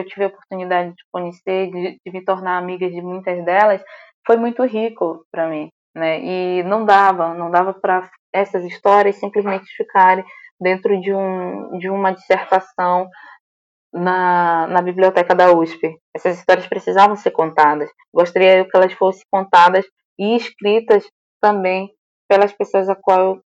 [0.00, 3.82] eu tive a oportunidade de conhecer, de, de me tornar amiga de muitas delas,
[4.26, 6.20] foi muito rico para mim né?
[6.20, 10.22] E não dava, não dava para essas histórias simplesmente ficarem
[10.60, 13.08] dentro de, um, de uma dissertação
[13.92, 15.98] na, na biblioteca da USP.
[16.14, 17.88] Essas histórias precisavam ser contadas.
[18.12, 19.86] Gostaria que elas fossem contadas
[20.18, 21.02] e escritas
[21.40, 21.90] também
[22.28, 23.40] pelas pessoas a qual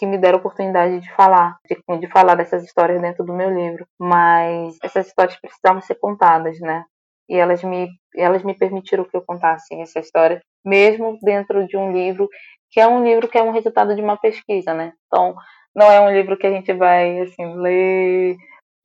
[0.00, 3.50] que me deram a oportunidade de falar, de, de falar dessas histórias dentro do meu
[3.50, 3.86] livro.
[4.00, 6.86] Mas essas histórias precisavam ser contadas, né?
[7.28, 11.92] E elas me, elas me permitiram que eu contasse essa história mesmo dentro de um
[11.92, 12.28] livro
[12.70, 14.92] que é um livro que é um resultado de uma pesquisa, né?
[15.06, 15.34] Então,
[15.76, 18.36] não é um livro que a gente vai assim ler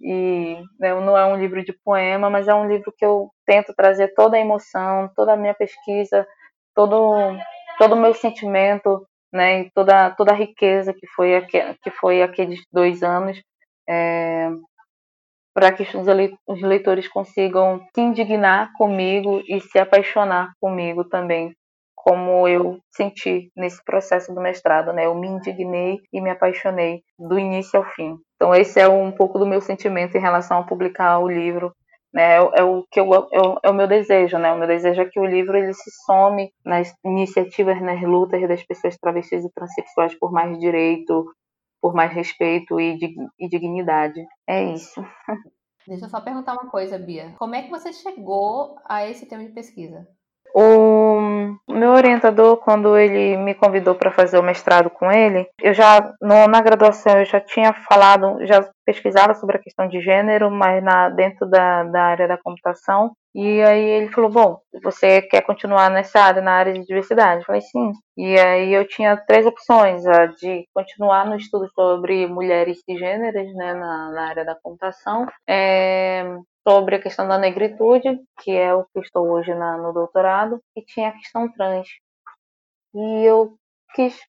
[0.02, 3.74] e né, não é um livro de poema, mas é um livro que eu tento
[3.74, 6.28] trazer toda a emoção, toda a minha pesquisa,
[6.76, 7.38] todo
[7.78, 11.46] todo o meu sentimento, né, e toda toda a riqueza que foi
[11.84, 13.42] que foi aqueles dois anos
[13.88, 14.50] é,
[15.54, 15.86] para que
[16.48, 21.54] os leitores consigam se indignar comigo e se apaixonar comigo também
[21.96, 25.08] como eu senti nesse processo do mestrado, né?
[25.08, 28.16] Eu me indignei e me apaixonei do início ao fim.
[28.36, 31.74] Então esse é um pouco do meu sentimento em relação a publicar o livro,
[32.16, 32.38] né?
[32.38, 34.54] É, é o que eu, é o, é o meu desejo, né?
[34.54, 38.64] O meu desejo é que o livro ele se some nas iniciativas, nas lutas das
[38.64, 41.26] pessoas travestis e transexuais por mais direito,
[41.82, 42.98] por mais respeito e,
[43.38, 44.26] e dignidade.
[44.48, 45.06] É isso.
[45.86, 47.36] Deixa eu só perguntar uma coisa, Bia.
[47.38, 50.08] Como é que você chegou a esse tema de pesquisa?
[50.56, 51.20] O
[51.68, 56.48] meu orientador, quando ele me convidou para fazer o mestrado com ele, eu já no,
[56.48, 61.10] na graduação eu já tinha falado, já pesquisava sobre a questão de gênero, mas na,
[61.10, 63.12] dentro da, da área da computação.
[63.34, 67.42] E aí ele falou, bom, você quer continuar nessa área, na área de diversidade?
[67.42, 67.92] Eu falei, sim.
[68.16, 73.74] E aí eu tinha três opções, a de continuar no estudo sobre mulheres cisgêneras, né,
[73.74, 76.24] na, na área da computação, é,
[76.68, 80.82] sobre a questão da negritude, que é o que estou hoje na, no doutorado, e
[80.82, 81.88] tinha a questão trans.
[82.94, 83.56] E eu
[83.94, 84.20] quis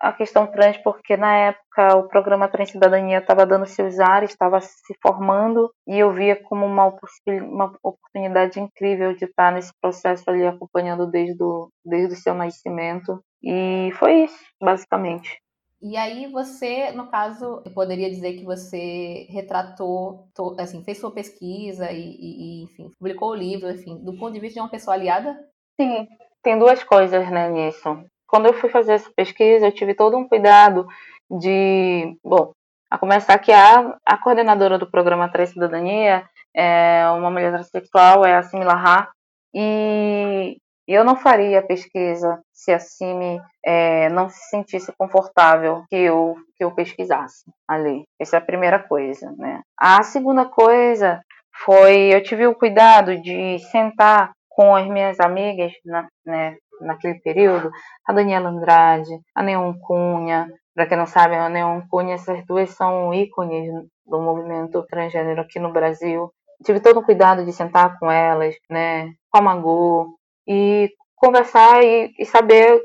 [0.00, 4.60] a questão trans porque na época o programa Trans Cidadania estava dando seus ares, estava
[4.60, 6.94] se formando e eu via como uma,
[7.26, 13.18] uma, oportunidade incrível de estar nesse processo ali acompanhando desde o, desde o seu nascimento
[13.42, 15.40] e foi isso, basicamente.
[15.86, 20.26] E aí você, no caso, eu poderia dizer que você retratou,
[20.58, 24.54] assim, fez sua pesquisa e, e, enfim, publicou o livro, enfim, do ponto de vista
[24.54, 25.38] de uma pessoa aliada?
[25.78, 26.08] Sim,
[26.42, 28.02] tem duas coisas, né, nisso.
[28.26, 30.86] Quando eu fui fazer essa pesquisa, eu tive todo um cuidado
[31.30, 32.52] de, bom,
[32.90, 38.34] a começar que a, a coordenadora do programa Três Cidadania é uma mulher transexual, é
[38.34, 39.10] a Simila Ha,
[39.54, 45.96] e e eu não faria pesquisa se a CIMI é, não se sentisse confortável que
[45.96, 48.04] eu, que eu pesquisasse ali.
[48.18, 49.60] Essa é a primeira coisa, né?
[49.78, 51.20] A segunda coisa
[51.64, 57.70] foi, eu tive o cuidado de sentar com as minhas amigas, na, né, naquele período,
[58.06, 62.70] a Daniela Andrade, a Neon Cunha, para quem não sabe, a Neon Cunha, essas duas
[62.70, 63.68] são ícones
[64.06, 66.30] do movimento transgênero aqui no Brasil.
[66.64, 70.90] Tive todo o cuidado de sentar com elas, né, com a Magô, e
[71.24, 72.80] conversar e, e saber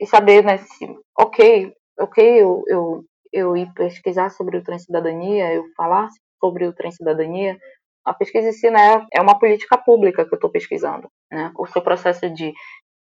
[0.00, 0.86] e saber né se,
[1.18, 6.08] ok ok eu, eu eu ir pesquisar sobre o transcidadania eu falar
[6.40, 7.58] sobre o transcidadania
[8.04, 11.66] a pesquisa em si né, é uma política pública que eu estou pesquisando né o
[11.66, 12.52] seu processo de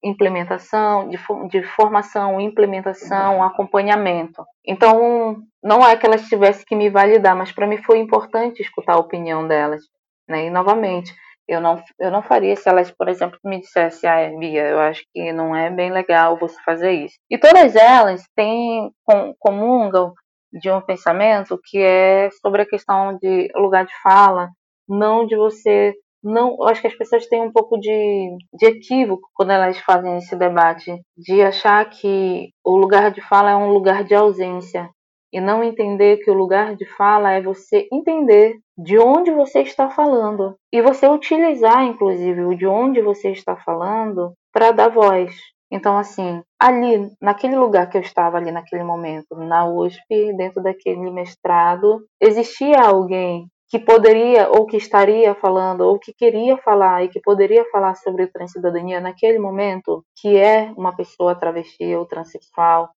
[0.04, 1.18] implementação, de,
[1.50, 4.44] de formação, implementação, acompanhamento.
[4.66, 8.94] Então, não é que elas tivessem que me validar, mas para mim foi importante escutar
[8.94, 9.84] a opinião delas.
[10.28, 10.46] Né?
[10.46, 11.14] E, novamente,
[11.50, 15.04] eu não, eu não faria se elas, por exemplo, me dissessem, ah, Bia, eu acho
[15.12, 17.16] que não é bem legal você fazer isso.
[17.30, 20.14] E todas elas têm, com, comungam
[20.54, 24.50] de um pensamento que é sobre a questão de lugar de fala,
[24.88, 25.96] não de você.
[26.24, 30.18] Não, eu acho que as pessoas têm um pouco de, de equívoco quando elas fazem
[30.18, 34.90] esse debate, de achar que o lugar de fala é um lugar de ausência
[35.32, 39.90] e não entender que o lugar de fala é você entender de onde você está
[39.90, 45.36] falando e você utilizar, inclusive, o de onde você está falando para dar voz.
[45.72, 51.12] Então, assim, ali, naquele lugar que eu estava ali naquele momento, na USP, dentro daquele
[51.12, 57.22] mestrado, existia alguém que poderia ou que estaria falando ou que queria falar e que
[57.22, 62.90] poderia falar sobre transcidadania naquele momento, que é uma pessoa travesti ou transexual,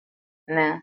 [0.48, 0.80] né?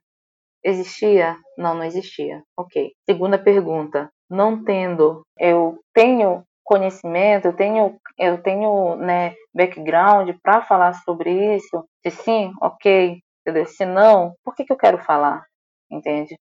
[0.63, 1.37] Existia?
[1.57, 2.41] Não, não existia.
[2.57, 2.91] Ok.
[3.05, 4.09] Segunda pergunta.
[4.29, 11.85] Não tendo, eu tenho conhecimento, eu tenho, eu tenho, né, background para falar sobre isso?
[12.05, 13.19] Se sim, ok.
[13.67, 15.45] Se não, por que, que eu quero falar?
[15.89, 16.35] Entende?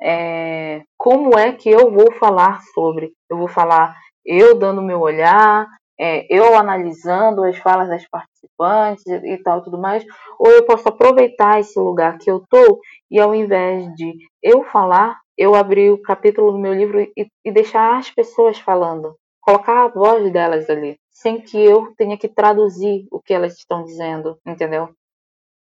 [0.00, 3.12] é, como é que eu vou falar sobre?
[3.30, 5.66] Eu vou falar eu dando meu olhar,
[5.98, 10.04] é, eu analisando as falas das participantes e, tal tudo mais,
[10.38, 12.80] ou eu posso aproveitar esse lugar que eu tô
[13.10, 17.52] e ao invés de eu falar, eu abrir o capítulo do meu livro e, e
[17.52, 23.06] deixar as pessoas falando, colocar a voz delas ali, sem que eu tenha que traduzir
[23.10, 24.90] o que elas estão dizendo, entendeu?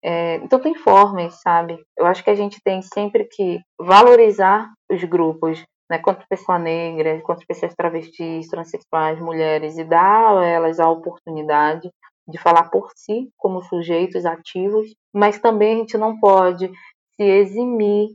[0.02, 1.78] É, então tem formas, sabe?
[1.96, 7.20] Eu acho que a gente tem sempre que valorizar os grupos, né, quanto pessoa negra,
[7.22, 11.90] quanto pessoas travestis, transexuais, mulheres, e dar a elas a oportunidade
[12.26, 16.70] de falar por si como sujeitos ativos, mas também a gente não pode
[17.16, 18.14] se eximir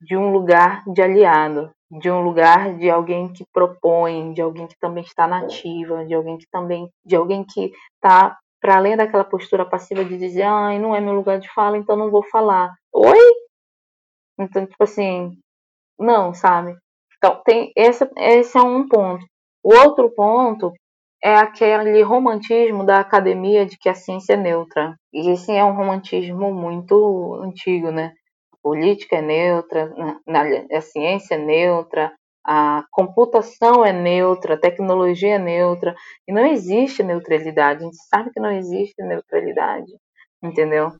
[0.00, 4.78] de um lugar de aliado, de um lugar de alguém que propõe, de alguém que
[4.78, 9.64] também está nativa, de alguém que também, de alguém que está para além daquela postura
[9.64, 12.74] passiva de dizer, ai, não é meu lugar de fala, então não vou falar.
[12.92, 13.18] Oi?
[14.38, 15.38] Então, tipo assim,
[15.98, 16.76] não, sabe?
[17.18, 19.26] Então, tem esse, esse é um ponto.
[19.62, 20.72] O outro ponto
[21.22, 24.94] é aquele romantismo da academia de que a ciência é neutra.
[25.12, 28.12] E esse é um romantismo muito antigo, né?
[28.52, 29.92] A política é neutra,
[30.72, 32.12] a ciência é neutra,
[32.46, 35.94] a computação é neutra, a tecnologia é neutra,
[36.26, 37.82] e não existe neutralidade.
[37.82, 39.92] A gente sabe que não existe neutralidade,
[40.42, 40.92] entendeu?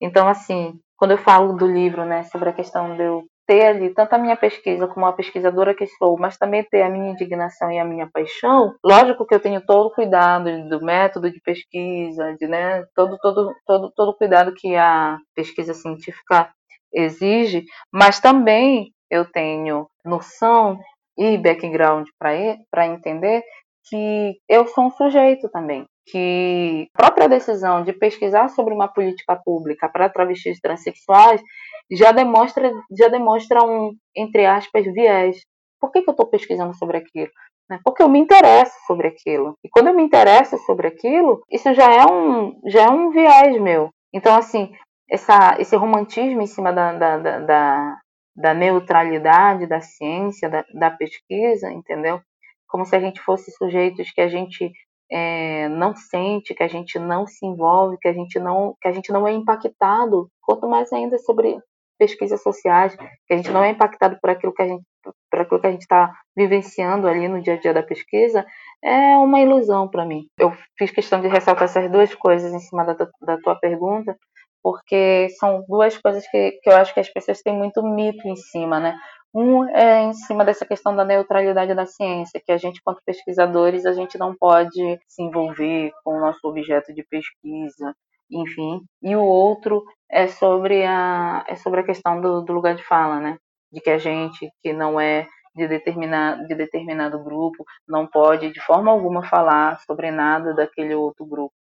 [0.00, 3.94] Então, assim, quando eu falo do livro, né, sobre a questão de eu ter ali
[3.94, 7.70] tanto a minha pesquisa como a pesquisadora que sou, mas também ter a minha indignação
[7.70, 12.36] e a minha paixão, lógico que eu tenho todo o cuidado do método de pesquisa,
[12.38, 16.50] de, né, todo, todo, todo, todo o cuidado que a pesquisa científica
[16.92, 20.78] exige, mas também eu tenho noção
[21.16, 23.42] e background para entender
[23.88, 29.36] que eu sou um sujeito também, que a própria decisão de pesquisar sobre uma política
[29.36, 31.42] pública para travestis transexuais
[31.90, 35.36] já demonstra, já demonstra um, entre aspas, viés.
[35.80, 37.30] Por que, que eu estou pesquisando sobre aquilo?
[37.70, 37.78] Né?
[37.84, 39.54] Porque eu me interesso sobre aquilo.
[39.62, 43.60] E quando eu me interesso sobre aquilo, isso já é um, já é um viés
[43.60, 43.90] meu.
[44.12, 44.72] Então, assim,
[45.10, 47.96] essa, esse romantismo em cima da, da, da,
[48.36, 52.20] da neutralidade da ciência, da, da, pesquisa, entendeu?
[52.66, 54.70] Como se a gente fosse sujeitos que a gente
[55.10, 58.92] é, não sente, que a gente não se envolve, que a gente não, que a
[58.92, 61.58] gente não é impactado, quanto mais ainda sobre
[61.98, 64.84] pesquisas sociais, que a gente não é impactado por aquilo que a gente
[65.30, 68.44] por aquilo que a gente está vivenciando ali no dia a dia da pesquisa,
[68.82, 70.26] é uma ilusão para mim.
[70.38, 74.16] Eu fiz questão de ressaltar essas duas coisas em cima da, da tua pergunta,
[74.62, 78.36] porque são duas coisas que, que eu acho que as pessoas têm muito mito em
[78.36, 78.98] cima, né?
[79.40, 83.86] Um é em cima dessa questão da neutralidade da ciência, que a gente, quanto pesquisadores,
[83.86, 87.94] a gente não pode se envolver com o nosso objeto de pesquisa,
[88.28, 88.80] enfim.
[89.00, 93.20] E o outro é sobre a, é sobre a questão do, do lugar de fala,
[93.20, 93.38] né?
[93.72, 98.60] De que a gente, que não é de determinado, de determinado grupo, não pode de
[98.60, 101.54] forma alguma falar sobre nada daquele outro grupo.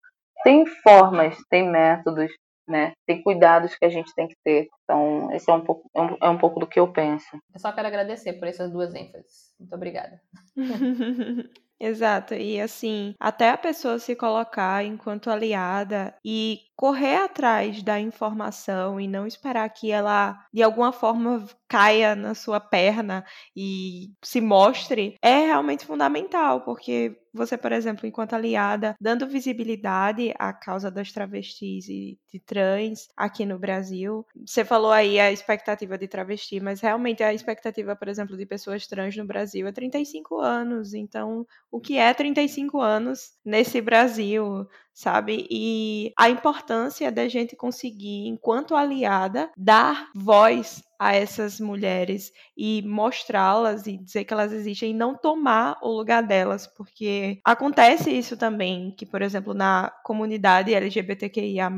[0.44, 2.30] Tem formas, tem métodos,
[2.66, 2.92] né?
[3.06, 4.68] Tem cuidados que a gente tem que ter.
[4.84, 7.36] Então, esse é um pouco, é um, é um pouco do que eu penso.
[7.52, 9.54] Eu só quero agradecer por essas duas ênfases.
[9.58, 10.20] Muito obrigada.
[11.80, 19.00] Exato, e assim, até a pessoa se colocar enquanto aliada e correr atrás da informação
[19.00, 23.24] e não esperar que ela de alguma forma caia na sua perna
[23.56, 30.52] e se mostre é realmente fundamental, porque você, por exemplo, enquanto aliada, dando visibilidade à
[30.52, 34.24] causa das travestis e de trans aqui no Brasil.
[34.46, 38.86] Você falou aí a expectativa de travesti, mas realmente a expectativa, por exemplo, de pessoas
[38.86, 40.94] trans no Brasil é 35 anos.
[40.94, 44.64] Então, o que é 35 anos nesse Brasil?
[44.94, 45.46] Sabe?
[45.50, 53.86] E a importância da gente conseguir, enquanto aliada, dar voz a essas mulheres e mostrá-las
[53.86, 58.94] e dizer que elas existem e não tomar o lugar delas, porque acontece isso também,
[58.96, 61.70] que por exemplo, na comunidade LGBTQIA+,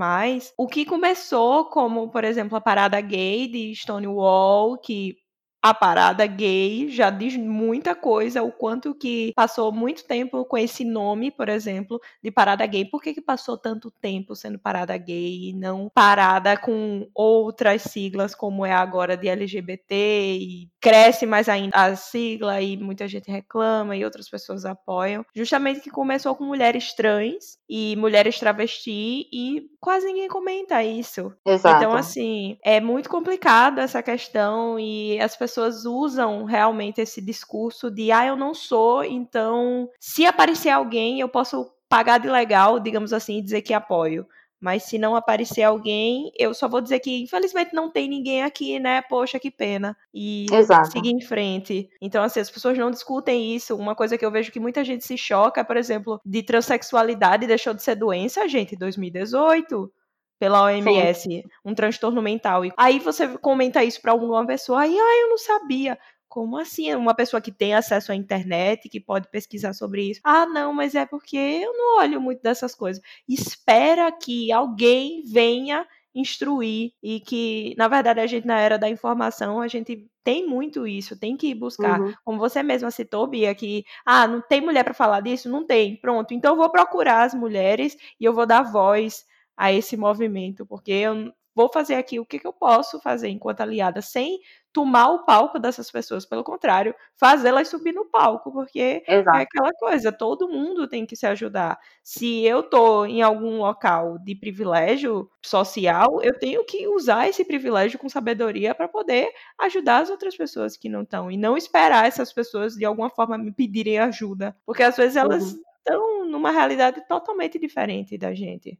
[0.57, 5.16] o que começou como, por exemplo, a parada gay de Stonewall, que
[5.62, 10.84] a parada gay já diz muita coisa, o quanto que passou muito tempo com esse
[10.84, 12.84] nome, por exemplo, de parada gay.
[12.84, 18.34] Por que, que passou tanto tempo sendo parada gay e não parada com outras siglas
[18.34, 23.96] como é agora de LGBT e cresce mais ainda a sigla e muita gente reclama
[23.96, 25.24] e outras pessoas apoiam.
[25.34, 31.32] Justamente que começou com mulheres trans e mulheres travesti e quase ninguém comenta isso.
[31.44, 31.76] Exato.
[31.76, 37.90] Então, assim, é muito complicado essa questão e as pessoas pessoas usam realmente esse discurso
[37.90, 43.12] de ah, eu não sou, então se aparecer alguém, eu posso pagar de legal, digamos
[43.12, 44.26] assim, e dizer que apoio.
[44.59, 48.80] Mas se não aparecer alguém, eu só vou dizer que infelizmente não tem ninguém aqui,
[48.80, 49.03] né?
[49.03, 49.97] Poxa, que pena.
[50.12, 50.90] E Exato.
[50.90, 51.88] seguir em frente.
[52.01, 53.76] Então, assim, as pessoas não discutem isso.
[53.76, 57.74] Uma coisa que eu vejo que muita gente se choca, por exemplo, de transexualidade deixou
[57.74, 59.92] de ser doença, gente, em 2018
[60.39, 61.43] pela OMS, Sim.
[61.64, 62.64] um transtorno mental.
[62.64, 65.99] E aí você comenta isso para alguma pessoa, aí, ah, eu não sabia.
[66.28, 66.95] Como assim?
[66.95, 70.20] Uma pessoa que tem acesso à internet, que pode pesquisar sobre isso.
[70.22, 73.03] Ah, não, mas é porque eu não olho muito dessas coisas.
[73.28, 79.61] Espera que alguém venha instruir e que, na verdade, a gente na era da informação,
[79.61, 82.01] a gente tem muito isso, tem que buscar.
[82.01, 82.14] Uhum.
[82.24, 85.49] Como você mesma citou, Bia, que ah, não tem mulher para falar disso?
[85.49, 85.97] Não tem.
[85.97, 86.32] Pronto.
[86.32, 89.24] Então eu vou procurar as mulheres e eu vou dar voz
[89.57, 93.62] a esse movimento, porque eu vou fazer aqui o que, que eu posso fazer enquanto
[93.62, 94.40] aliada, sem
[94.70, 99.38] tomar o palco dessas pessoas, pelo contrário, fazê-las subir no palco, porque é Exato.
[99.38, 101.78] é aquela coisa, todo mundo tem que se ajudar.
[102.02, 107.98] Se eu tô em algum local de privilégio social, eu tenho que usar esse privilégio
[107.98, 112.34] com sabedoria para poder ajudar as outras pessoas que não estão e não esperar essas
[112.34, 116.28] pessoas de alguma forma me pedirem ajuda, porque às vezes elas estão uhum.
[116.28, 118.78] numa realidade totalmente diferente da gente.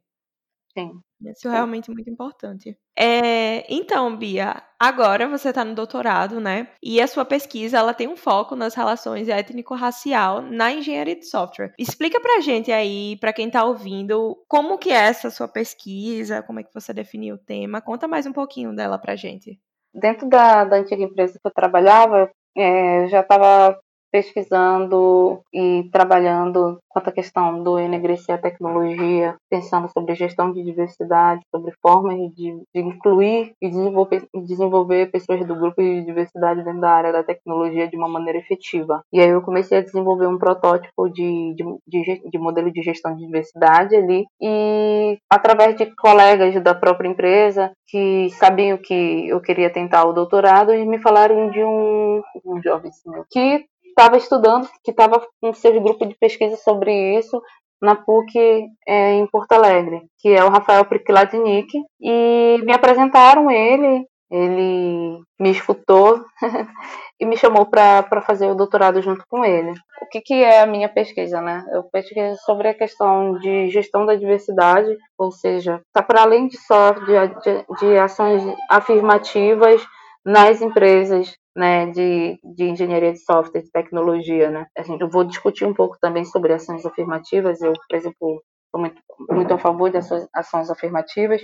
[0.77, 1.01] Sim.
[1.25, 2.77] Isso é realmente muito importante.
[2.95, 6.67] É, então, Bia, agora você está no doutorado, né?
[6.83, 11.73] E a sua pesquisa ela tem um foco nas relações étnico-racial na engenharia de software.
[11.79, 16.59] Explica pra gente aí, para quem está ouvindo, como que é essa sua pesquisa, como
[16.59, 17.81] é que você definiu o tema.
[17.81, 19.59] Conta mais um pouquinho dela pra gente.
[19.91, 23.79] Dentro da, da antiga empresa que eu trabalhava, é, eu já estava
[24.17, 31.41] pesquisando e trabalhando quanto à questão do enegrecer a tecnologia, pensando sobre gestão de diversidade,
[31.53, 36.89] sobre formas de, de incluir e desenvolver, desenvolver pessoas do grupo de diversidade dentro da
[36.89, 39.03] área da tecnologia de uma maneira efetiva.
[39.13, 43.15] E aí eu comecei a desenvolver um protótipo de, de, de, de modelo de gestão
[43.15, 49.69] de diversidade ali e através de colegas da própria empresa que sabiam que eu queria
[49.69, 52.91] tentar o doutorado e me falaram de um, um jovem
[53.29, 53.65] que
[53.97, 57.41] estava estudando, que estava com seu grupo de pesquisa sobre isso
[57.81, 64.05] na PUC é, em Porto Alegre, que é o Rafael Prikladnik, e me apresentaram ele,
[64.29, 66.23] ele me escutou
[67.19, 69.71] e me chamou para fazer o doutorado junto com ele.
[70.01, 71.65] O que, que é a minha pesquisa, né?
[71.71, 76.57] Eu pesquiso sobre a questão de gestão da diversidade, ou seja, está para além de
[76.57, 79.85] só de, de, de ações afirmativas
[80.25, 84.67] nas empresas né, de, de engenharia de software, de tecnologia, né?
[84.77, 87.59] A gente, eu vou discutir um pouco também sobre ações afirmativas.
[87.61, 89.01] Eu, por exemplo, sou muito,
[89.31, 91.41] muito a favor de ações, ações afirmativas,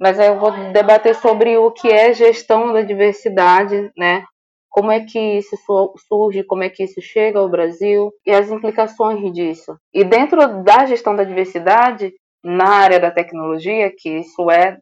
[0.00, 4.24] mas eu vou debater sobre o que é gestão da diversidade, né?
[4.68, 5.56] Como é que isso
[6.08, 9.76] surge, como é que isso chega ao Brasil e as implicações disso.
[9.94, 14.76] E dentro da gestão da diversidade, na área da tecnologia, que isso é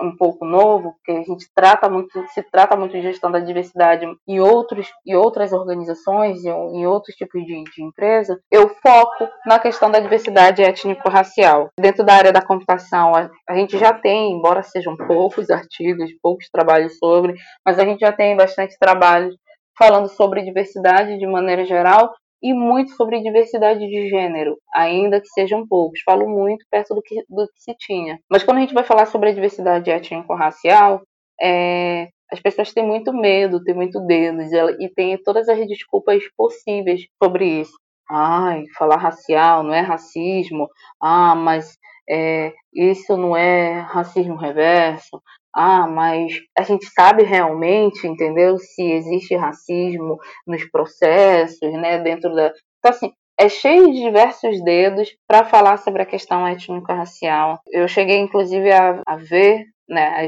[0.00, 4.06] um pouco novo, porque a gente trata muito, se trata muito de gestão da diversidade
[4.26, 9.90] em outros e outras organizações, em, outros tipos de, de empresa, eu foco na questão
[9.90, 11.70] da diversidade étnico-racial.
[11.78, 16.48] Dentro da área da computação, a, a gente já tem, embora sejam poucos artigos, poucos
[16.50, 17.34] trabalhos sobre,
[17.64, 19.30] mas a gente já tem bastante trabalho
[19.78, 22.14] falando sobre diversidade de maneira geral
[22.44, 26.02] e muito sobre diversidade de gênero, ainda que sejam poucos.
[26.04, 28.20] Falo muito perto do que, do que se tinha.
[28.30, 31.00] Mas quando a gente vai falar sobre a diversidade étnico-racial,
[31.40, 34.42] é, as pessoas têm muito medo, têm muito dedo,
[34.78, 37.72] e têm todas as desculpas possíveis sobre isso.
[38.10, 40.68] Ai, falar racial não é racismo.
[41.00, 45.18] Ah, mas é, isso não é racismo reverso
[45.54, 52.52] ah, mas a gente sabe realmente, entendeu, se existe racismo nos processos, né, dentro da.
[52.78, 57.60] Então, assim, é cheio de diversos dedos para falar sobre a questão étnico-racial.
[57.70, 60.24] Eu cheguei, inclusive, a, a ver né, a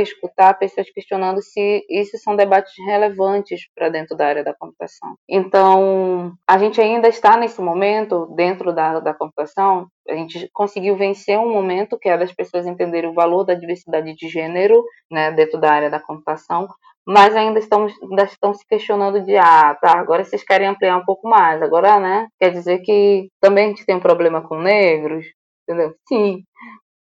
[0.00, 5.14] escutar pessoas questionando se isso são debates relevantes para dentro da área da computação.
[5.28, 11.38] Então, a gente ainda está nesse momento, dentro da, da computação, a gente conseguiu vencer
[11.38, 15.60] um momento que é das pessoas entenderem o valor da diversidade de gênero né, dentro
[15.60, 16.66] da área da computação,
[17.06, 21.04] mas ainda estão, ainda estão se questionando de, ah, tá, agora vocês querem ampliar um
[21.04, 25.24] pouco mais, agora, né, quer dizer que também a gente tem um problema com negros,
[25.66, 25.94] entendeu?
[26.06, 26.42] Sim,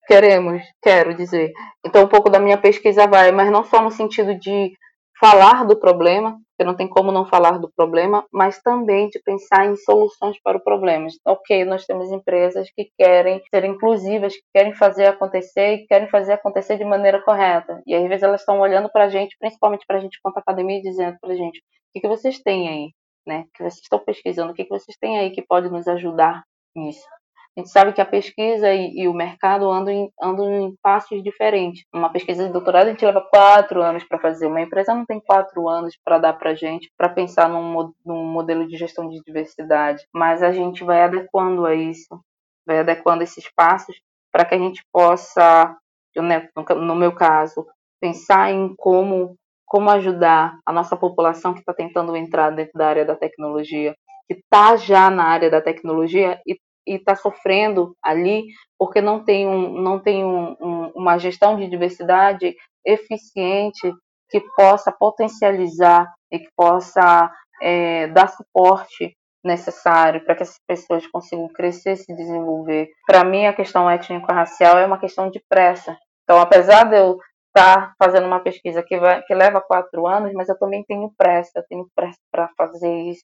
[0.06, 1.52] queremos, quero dizer.
[1.86, 4.74] Então, um pouco da minha pesquisa vai, mas não só no sentido de
[5.20, 9.66] falar do problema, porque não tem como não falar do problema, mas também de pensar
[9.66, 11.08] em soluções para o problema.
[11.26, 16.34] Ok, nós temos empresas que querem ser inclusivas, que querem fazer acontecer e querem fazer
[16.34, 17.82] acontecer de maneira correta.
[17.86, 20.82] E às vezes elas estão olhando para a gente, principalmente para a gente quanto academia,
[20.82, 21.62] dizendo para a gente: o
[21.94, 22.90] que, que vocês têm aí?
[23.28, 23.42] Né?
[23.42, 24.52] O que vocês estão pesquisando?
[24.52, 26.44] O que, que vocês têm aí que pode nos ajudar
[26.76, 27.06] nisso?
[27.58, 31.24] A gente sabe que a pesquisa e, e, o mercado andam em, andam em passos
[31.24, 31.86] diferentes.
[31.94, 34.48] Uma pesquisa de doutorado a gente leva quatro anos para fazer.
[34.48, 38.68] Uma empresa não tem quatro anos para dar para gente para pensar num, num modelo
[38.68, 40.06] de gestão de diversidade.
[40.14, 42.20] Mas a gente vai adequando a isso,
[42.68, 43.96] vai adequando esses passos
[44.34, 45.78] para que a gente possa,
[46.18, 47.66] né, no meu caso,
[48.02, 53.04] pensar em como como ajudar a nossa população que está tentando entrar dentro da área
[53.04, 53.96] da tecnologia,
[54.28, 56.56] que está já na área da tecnologia e
[56.86, 58.46] e está sofrendo ali
[58.78, 62.56] porque não tem, um, não tem um, um, uma gestão de diversidade
[62.86, 63.94] eficiente
[64.30, 67.32] que possa potencializar e que possa
[67.62, 72.90] é, dar suporte necessário para que essas pessoas consigam crescer se desenvolver.
[73.06, 75.96] Para mim, a questão étnico-racial é uma questão de pressa.
[76.24, 77.18] Então, apesar de eu
[77.56, 81.52] estar fazendo uma pesquisa que, vai, que leva quatro anos, mas eu também tenho pressa,
[81.56, 83.24] eu tenho pressa para fazer isso,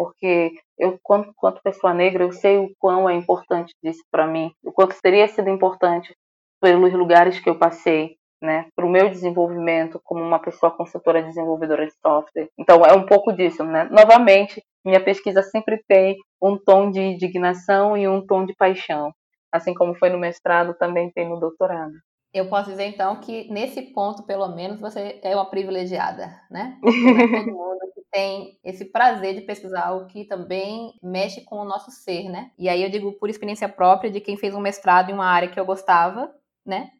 [0.00, 4.50] porque eu, quanto, quanto pessoa negra, eu sei o quão é importante isso para mim,
[4.64, 6.16] o quanto teria sido importante
[6.58, 11.84] pelos lugares que eu passei, né, para o meu desenvolvimento como uma pessoa consultora desenvolvedora
[11.84, 12.48] de software.
[12.58, 13.90] Então é um pouco disso, né?
[13.90, 19.12] Novamente, minha pesquisa sempre tem um tom de indignação e um tom de paixão,
[19.52, 21.92] assim como foi no mestrado, também tem no doutorado.
[22.32, 26.78] Eu posso dizer então que nesse ponto, pelo menos, você é uma privilegiada, né?
[27.18, 31.64] É todo mundo que tem esse prazer de pesquisar algo que também mexe com o
[31.64, 32.52] nosso ser, né?
[32.56, 35.48] E aí eu digo por experiência própria de quem fez um mestrado em uma área
[35.50, 36.32] que eu gostava,
[36.64, 36.90] né?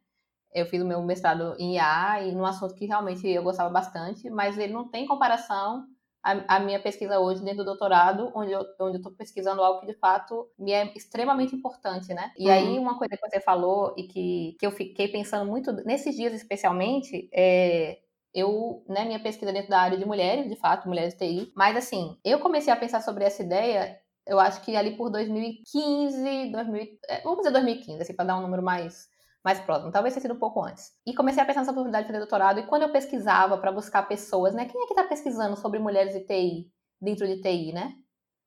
[0.53, 4.29] Eu fiz o meu mestrado em IA e num assunto que realmente eu gostava bastante,
[4.31, 5.87] mas ele não tem comparação
[6.23, 9.87] a, a, minha pesquisa hoje dentro do doutorado, onde eu onde estou pesquisando algo que
[9.87, 12.31] de fato me é extremamente importante, né?
[12.39, 12.53] E uhum.
[12.53, 16.33] aí uma coisa que você falou e que, que eu fiquei pensando muito nesses dias
[16.35, 17.99] especialmente é
[18.33, 21.77] eu, né, minha pesquisa dentro da área de mulheres, de fato, mulheres de TI, mas
[21.77, 26.99] assim, eu comecei a pensar sobre essa ideia, eu acho que ali por 2015, 2000,
[27.09, 29.10] é, vamos dizer 2015, assim, para dar um número mais
[29.45, 30.93] mais próximo, talvez tenha sido um pouco antes.
[31.07, 34.03] E comecei a pensar nessa oportunidade de fazer doutorado, e quando eu pesquisava para buscar
[34.09, 36.71] pessoas, né, quem é que está pesquisando sobre mulheres de TI,
[37.01, 37.95] dentro de TI, né?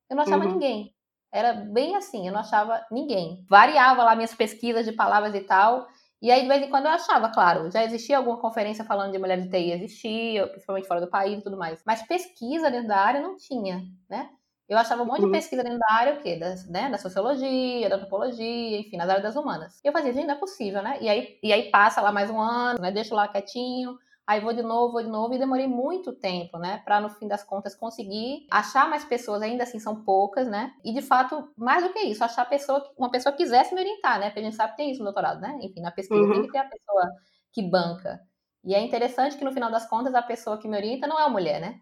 [0.08, 0.52] Eu não achava uhum.
[0.52, 0.94] ninguém.
[1.32, 3.44] Era bem assim, eu não achava ninguém.
[3.48, 5.86] Variava lá minhas pesquisas de palavras e tal,
[6.24, 9.18] e aí, de vez em quando, eu achava, claro, já existia alguma conferência falando de
[9.18, 11.82] mulheres de TI, existia, principalmente fora do país e tudo mais.
[11.84, 14.30] Mas pesquisa dentro da área não tinha, né?
[14.68, 15.32] Eu achava um monte de uhum.
[15.32, 16.36] pesquisa dentro da área, o quê?
[16.36, 16.90] Da, né?
[16.90, 19.78] da sociologia, da antropologia, enfim, nas áreas das humanas.
[19.84, 20.96] E eu fazia, gente, não é possível, né?
[21.00, 22.90] E aí, e aí passa lá mais um ano, né?
[22.90, 26.80] Deixo lá quietinho, aí vou de novo, vou de novo, e demorei muito tempo, né?
[26.84, 30.72] Para no fim das contas conseguir achar mais pessoas, ainda assim são poucas, né?
[30.82, 34.18] E de fato, mais do que isso, achar pessoa, uma pessoa que quisesse me orientar,
[34.18, 34.26] né?
[34.26, 35.58] Porque a gente sabe que tem isso no doutorado, né?
[35.60, 36.32] Enfim, na pesquisa uhum.
[36.32, 37.10] tem que ter a pessoa
[37.52, 38.20] que banca.
[38.64, 41.24] E é interessante que no final das contas a pessoa que me orienta não é
[41.24, 41.80] uma mulher, né?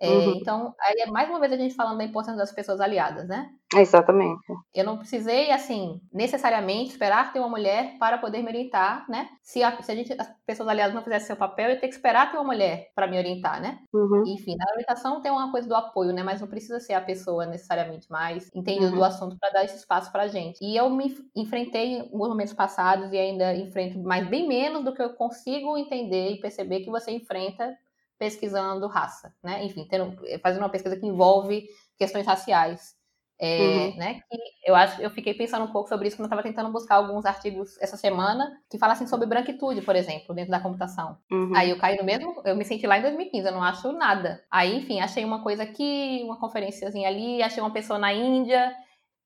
[0.00, 0.34] É, uhum.
[0.36, 3.50] Então, aí é mais uma vez a gente falando da importância das pessoas aliadas, né?
[3.74, 4.40] Exatamente.
[4.74, 9.28] Eu não precisei, assim, necessariamente esperar ter uma mulher para poder me orientar, né?
[9.42, 11.88] Se, a, se a gente, as pessoas aliadas não fizessem seu papel, eu ia ter
[11.88, 13.80] que esperar ter uma mulher para me orientar, né?
[13.92, 14.22] Uhum.
[14.26, 16.22] Enfim, na orientação tem uma coisa do apoio, né?
[16.22, 18.96] Mas não precisa ser a pessoa necessariamente mais entendida uhum.
[18.96, 20.58] do assunto para dar esse espaço para gente.
[20.62, 24.94] E eu me enfrentei em alguns momentos passados e ainda enfrento, mas bem menos do
[24.94, 27.76] que eu consigo entender e perceber que você enfrenta
[28.18, 29.64] pesquisando raça, né?
[29.64, 32.98] Enfim, tendo, fazendo uma pesquisa que envolve questões raciais.
[33.40, 33.96] É, uhum.
[33.96, 34.36] né, que
[34.68, 37.24] eu acho, eu fiquei pensando um pouco sobre isso quando eu estava tentando buscar alguns
[37.24, 41.16] artigos essa semana que falassem sobre branquitude, por exemplo, dentro da computação.
[41.30, 41.54] Uhum.
[41.54, 44.44] Aí eu caí no mesmo, eu me senti lá em 2015, eu não acho nada.
[44.50, 48.74] Aí, enfim, achei uma coisa aqui, uma conferenciazinha ali, achei uma pessoa na Índia,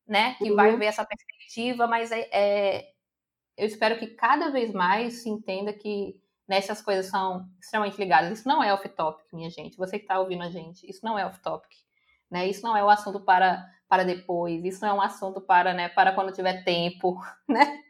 [0.06, 0.56] né, que uhum.
[0.56, 2.88] vai ver essa perspectiva, mas é, é,
[3.56, 8.38] eu espero que cada vez mais se entenda que né, coisas são extremamente ligadas.
[8.38, 9.76] Isso não é off-topic, minha gente.
[9.76, 11.70] Você que está ouvindo a gente, isso não é off-topic.
[12.30, 12.48] Né?
[12.48, 15.74] Isso não é o um assunto para, para depois, isso não é um assunto para,
[15.74, 17.82] né, para quando tiver tempo, né?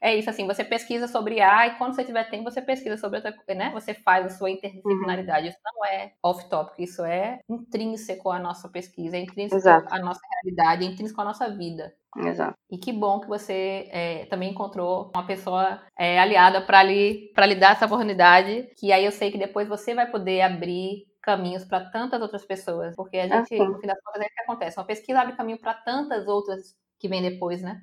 [0.00, 3.18] É isso, assim, você pesquisa sobre A e quando você tiver tempo, você pesquisa sobre
[3.18, 3.70] outra coisa, né?
[3.70, 5.46] Você faz a sua interdisciplinaridade.
[5.46, 5.50] Uhum.
[5.50, 9.94] Isso não é off-topic, isso é intrínseco à nossa pesquisa, é intrínseco Exato.
[9.94, 11.94] à nossa realidade, é intrínseco à nossa vida.
[12.16, 12.58] Exato.
[12.70, 17.54] E que bom que você é, também encontrou uma pessoa é, aliada para lhe, lhe
[17.54, 21.88] dar essa oportunidade, que aí eu sei que depois você vai poder abrir caminhos para
[21.90, 24.78] tantas outras pessoas, porque a gente, no fim das contas, é o que acontece.
[24.78, 27.80] Uma pesquisa abre caminho para tantas outras que vêm depois, né?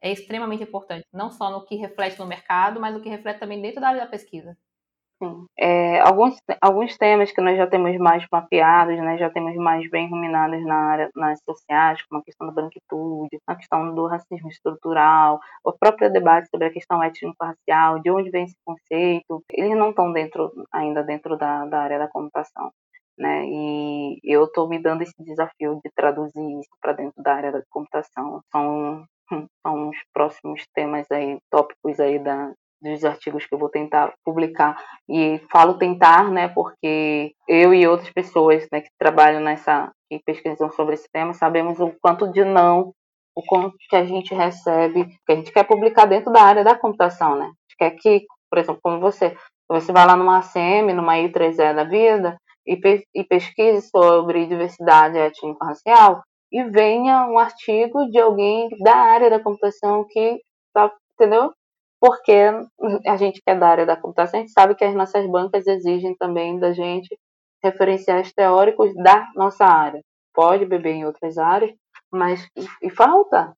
[0.00, 3.60] É extremamente importante, não só no que reflete no mercado, mas no que reflete também
[3.60, 4.56] dentro da área da pesquisa.
[5.22, 5.46] Sim.
[5.58, 10.10] É, alguns, alguns temas que nós já temos mais mapeados, né, já temos mais bem
[10.10, 15.40] ruminados na área, nas sociais, como a questão da branquitude, a questão do racismo estrutural,
[15.64, 20.12] o próprio debate sobre a questão étnico-racial, de onde vem esse conceito, eles não estão
[20.12, 22.70] dentro ainda dentro da, da área da computação.
[23.18, 23.46] Né?
[23.46, 27.62] E eu estou me dando esse desafio de traduzir isso para dentro da área da
[27.70, 28.42] computação.
[28.52, 29.06] São,
[29.66, 34.76] são os próximos temas aí, tópicos aí da, dos artigos que eu vou tentar publicar.
[35.08, 40.70] E falo tentar, né, porque eu e outras pessoas né, que trabalham nessa, que pesquisam
[40.70, 42.92] sobre esse tema, sabemos o quanto de não,
[43.34, 46.74] o quanto que a gente recebe, que a gente quer publicar dentro da área da
[46.74, 47.44] computação, né?
[47.44, 49.36] A gente quer que, por exemplo, como você,
[49.68, 55.18] você vai lá numa ACM, numa I3E da vida, e, pe e pesquise sobre diversidade
[55.18, 60.40] étnico-racial, e venha um artigo de alguém da área da computação que
[60.72, 61.52] tá, entendeu?
[62.06, 62.32] Porque
[63.04, 65.66] a gente que é da área da computação, a gente sabe que as nossas bancas
[65.66, 67.18] exigem também da gente
[67.60, 70.00] referenciais teóricos da nossa área.
[70.32, 71.74] Pode beber em outras áreas,
[72.12, 73.52] mas e, e falta.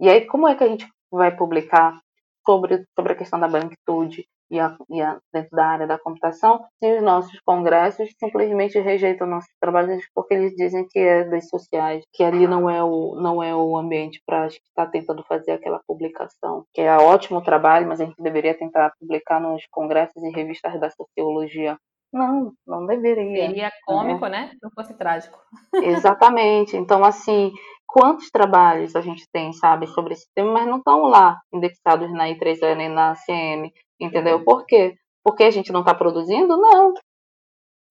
[0.00, 2.00] E aí, como é que a gente vai publicar
[2.46, 6.64] sobre, sobre a questão da branquitude e, a, e a, dentro da área da computação,
[6.78, 12.04] se os nossos congressos simplesmente rejeitam nossos trabalhos porque eles dizem que é das sociais,
[12.12, 15.80] que ali não é o, não é o ambiente para estar tá tentando fazer aquela
[15.86, 20.78] publicação, que é ótimo trabalho, mas a gente deveria tentar publicar nos congressos e revistas
[20.80, 21.76] da sociologia
[22.12, 23.46] não, não deveria.
[23.46, 24.46] Seria cômico, né?
[24.46, 24.52] né?
[24.60, 25.38] Não fosse trágico.
[25.82, 26.76] Exatamente.
[26.76, 27.52] Então, assim,
[27.92, 32.28] quantos trabalhos a gente tem, sabe, sobre esse tema, mas não estão lá indexados na
[32.28, 34.38] I3E nem na CM, entendeu?
[34.38, 34.44] Uhum.
[34.44, 34.94] Por quê?
[35.24, 36.56] Porque a gente não está produzindo?
[36.56, 36.94] Não.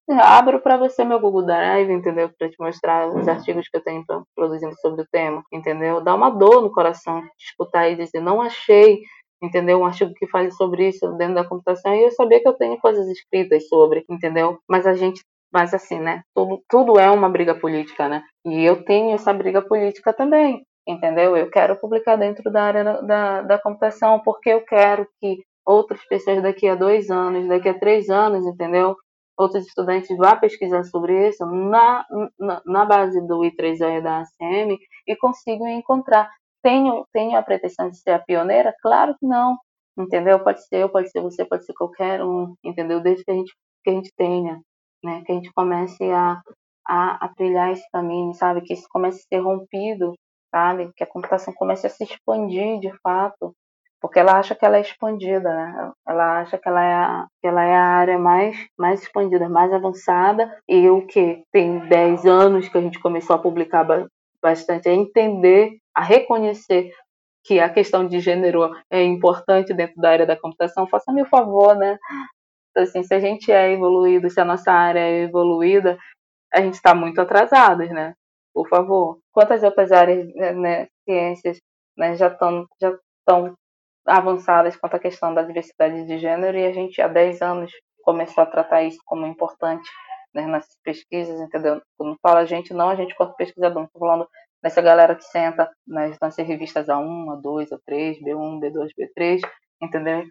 [0.08, 2.32] Eu abro para você meu Google Drive, entendeu?
[2.36, 4.04] Para te mostrar os artigos que eu tenho
[4.36, 6.02] produzindo sobre o tema, entendeu?
[6.02, 9.04] Dá uma dor no coração escutar e dizer, não achei,
[9.42, 9.80] entendeu?
[9.80, 12.80] Um artigo que fale sobre isso dentro da computação e eu sabia que eu tenho
[12.80, 14.60] coisas escritas sobre, entendeu?
[14.68, 16.22] Mas a gente mas assim, né?
[16.36, 18.24] Tudo, tudo é uma briga política, né?
[18.46, 21.36] E eu tenho essa briga política também, entendeu?
[21.36, 26.42] Eu quero publicar dentro da área da, da computação porque eu quero que outras pessoas
[26.42, 28.96] daqui a dois anos, daqui a três anos, entendeu?
[29.38, 32.06] Outros estudantes vá pesquisar sobre isso na,
[32.38, 34.78] na, na base do I3E da ACM
[35.08, 36.30] e consigam encontrar.
[36.62, 38.74] Tenho, tenho a pretensão de ser a pioneira?
[38.82, 39.58] Claro que não,
[39.98, 40.44] entendeu?
[40.44, 43.00] Pode ser eu, pode ser você, pode ser qualquer um, entendeu?
[43.02, 44.60] Desde que a gente, que a gente tenha
[45.04, 45.24] né?
[45.26, 46.42] Que a gente comece a,
[46.88, 48.62] a, a trilhar esse caminho, sabe?
[48.62, 50.14] Que isso comece a ser rompido,
[50.52, 50.92] sabe?
[50.96, 53.54] Que a computação comece a se expandir de fato,
[54.02, 55.92] porque ela acha que ela é expandida, né?
[56.08, 59.74] Ela acha que ela é a, que ela é a área mais, mais expandida, mais
[59.74, 63.86] avançada, e o que tem 10 anos que a gente começou a publicar
[64.42, 66.92] bastante, é entender, a reconhecer
[67.44, 71.76] que a questão de gênero é importante dentro da área da computação, faça-me o favor,
[71.76, 71.98] né?
[72.72, 75.98] Então, assim, se a gente é evoluído, se a nossa área é evoluída,
[76.54, 78.14] a gente está muito atrasados, né?
[78.54, 79.20] Por favor.
[79.32, 81.60] Quantas outras áreas, né, né ciências,
[81.98, 83.56] né, já estão já estão
[84.06, 87.72] avançadas quanto à questão da diversidade de gênero e a gente há 10 anos
[88.04, 89.88] começou a tratar isso como importante
[90.34, 91.82] né, nas pesquisas, entendeu?
[91.98, 94.28] Quando fala a gente, não a gente quanto pesquisador, estou falando
[94.64, 99.42] dessa galera que senta nas nossas revistas A1, A2, A3, B1, B2, B3,
[99.82, 100.24] entendeu?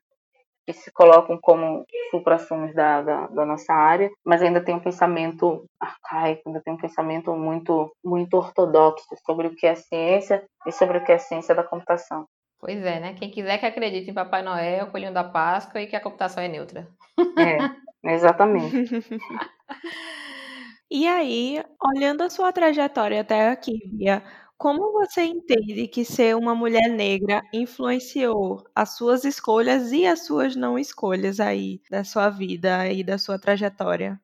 [0.69, 5.65] Que se colocam como supra-sumos da, da, da, nossa área, mas ainda tem um pensamento
[5.81, 10.99] arcaico, ainda tem um pensamento muito, muito ortodoxo sobre o que é ciência e sobre
[10.99, 12.27] o que é ciência da computação.
[12.61, 13.15] Pois é, né?
[13.15, 16.49] Quem quiser que acredite em Papai Noel, Coelhinho da Páscoa e que a computação é
[16.49, 16.87] neutra.
[18.05, 18.77] É, exatamente.
[20.91, 24.23] e aí, olhando a sua trajetória até aqui, Bia,
[24.59, 30.57] como você entende que ser uma mulher negra influenciou as suas escolhas e as suas
[30.57, 34.21] não escolhas aí da sua vida e da sua trajetória?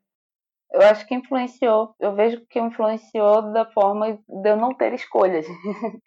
[0.73, 5.47] Eu acho que influenciou, eu vejo que influenciou da forma de eu não ter escolhas.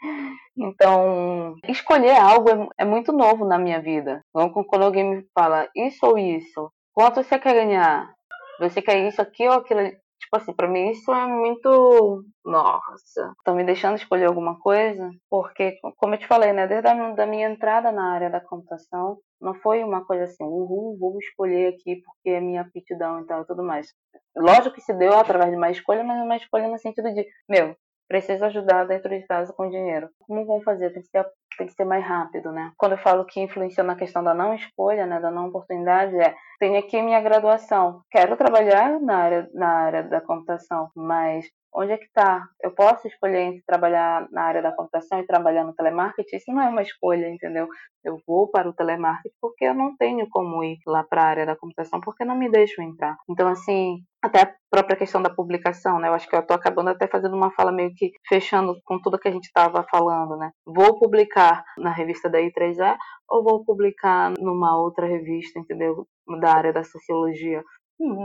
[0.57, 4.19] então, escolher algo é, é, muito novo na minha vida.
[4.30, 8.13] Então, quando alguém me fala isso ou isso, quanto você quer ganhar?
[8.59, 9.89] Você quer isso aqui ou aquilo?
[10.28, 12.25] Tipo assim, pra mim isso é muito.
[12.43, 15.09] Nossa, estão me deixando escolher alguma coisa?
[15.30, 19.19] Porque, como eu te falei, né, desde a da minha entrada na área da computação,
[19.39, 23.43] não foi uma coisa assim, uhul, vou escolher aqui porque é minha aptidão e tal
[23.43, 23.88] e tudo mais.
[24.36, 27.73] Lógico que se deu através de uma escolha, mas uma escolha no sentido de, meu,
[28.09, 30.09] preciso ajudar dentro de casa com dinheiro.
[30.19, 30.91] Como vão fazer?
[30.91, 31.25] Tem que ser,
[31.57, 32.71] tem que ser mais rápido, né?
[32.77, 36.35] Quando eu falo que influencia na questão da não escolha, né, da não oportunidade, é
[36.59, 41.97] tenho aqui minha graduação, quero trabalhar na área, na área da computação, mas onde é
[41.97, 42.43] que está?
[42.61, 46.35] Eu posso escolher entre trabalhar na área da computação e trabalhar no telemarketing?
[46.35, 47.67] Isso não é uma escolha, entendeu?
[48.03, 51.45] Eu vou para o telemarketing porque eu não tenho como ir lá para a área
[51.45, 53.15] da computação, porque não me deixam entrar.
[53.29, 56.07] Então, assim, até a própria questão da publicação, né?
[56.07, 59.19] Eu acho que eu estou acabando até fazendo uma fala meio que fechando com tudo
[59.19, 60.51] que a gente estava falando, né?
[60.65, 61.46] Vou publicar
[61.77, 62.97] na revista da I3A
[63.29, 66.07] ou vou publicar numa outra revista, entendeu?
[66.39, 67.63] Da área da sociologia.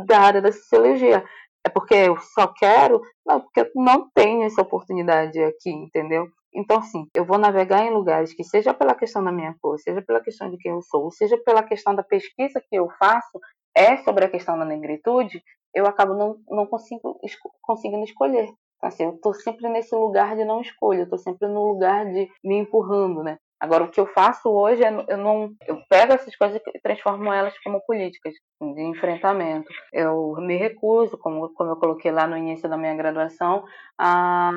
[0.06, 1.24] Da área da sociologia
[1.64, 6.26] é porque eu só quero, não, porque eu não tenho essa oportunidade aqui, entendeu?
[6.54, 10.02] Então, assim, eu vou navegar em lugares que, seja pela questão da minha cor, seja
[10.02, 13.40] pela questão de quem eu sou, seja pela questão da pesquisa que eu faço,
[13.74, 15.42] é sobre a questão da negritude,
[15.74, 17.18] eu acabo não, não consigo,
[17.62, 18.52] conseguindo escolher.
[18.82, 22.28] Assim, eu estou sempre nesse lugar de não escolha, eu estou sempre no lugar de
[22.44, 23.38] me empurrando, né?
[23.60, 27.32] Agora, o que eu faço hoje é eu não eu pego essas coisas e transformo
[27.32, 29.72] elas como políticas de enfrentamento.
[29.92, 33.64] Eu me recuso, como, como eu coloquei lá no início da minha graduação,
[33.96, 34.50] a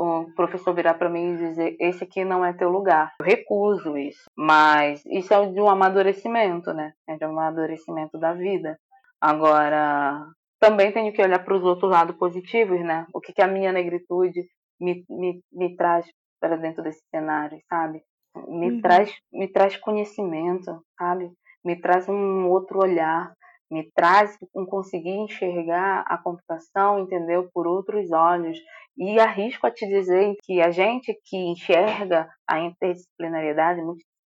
[0.00, 3.12] o professor virar para mim e dizer: esse aqui não é teu lugar.
[3.20, 6.92] Eu recuso isso, mas isso é de um amadurecimento, né?
[7.06, 8.78] É de um amadurecimento da vida.
[9.20, 10.26] Agora,
[10.60, 13.06] também tenho que olhar para os outros lados positivos, né?
[13.14, 14.46] O que, que a minha negritude
[14.80, 16.06] me, me, me traz
[16.40, 18.02] para dentro desse cenário, sabe?
[18.46, 18.80] me uhum.
[18.80, 21.30] traz me traz conhecimento, sabe?
[21.64, 23.32] Me traz um outro olhar,
[23.70, 28.58] me traz um conseguir enxergar a computação, entendeu, por outros olhos.
[28.96, 33.80] E arrisco a te dizer que a gente que enxerga a interdisciplinariedade,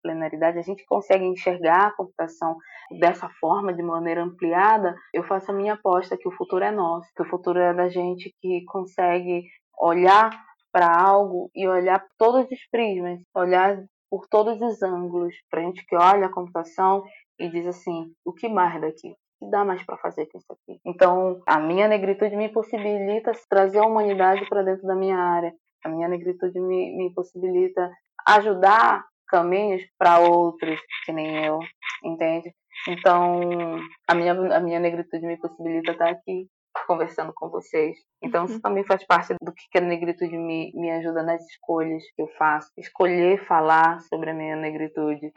[0.05, 2.57] multidisciplinaridade, a gente consegue enxergar a computação
[2.99, 7.09] dessa forma, de maneira ampliada, eu faço a minha aposta que o futuro é nosso,
[7.15, 9.43] que o futuro é da gente que consegue
[9.79, 10.29] olhar
[10.71, 15.85] para algo e olhar todos os prismas, olhar por todos os ângulos, para a gente
[15.85, 17.03] que olha a computação
[17.39, 19.09] e diz assim, o que mais daqui?
[19.09, 20.79] O que dá mais para fazer com isso aqui?
[20.85, 25.53] Então, a minha negritude me possibilita trazer a humanidade para dentro da minha área.
[25.83, 27.91] A minha negritude me, me possibilita
[28.27, 31.59] ajudar caminhos para outros que nem eu,
[32.01, 32.53] entende?
[32.87, 36.47] Então, a minha, a minha negritude me possibilita estar aqui
[36.87, 37.97] conversando com vocês.
[38.23, 38.61] Então, isso uhum.
[38.61, 42.69] também faz parte do que a negritude me, me ajuda nas escolhas que eu faço.
[42.77, 45.31] Escolher falar sobre a minha negritude.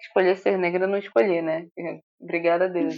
[0.00, 1.66] Escolher ser negra não escolher, né?
[2.20, 2.96] Obrigada a Deus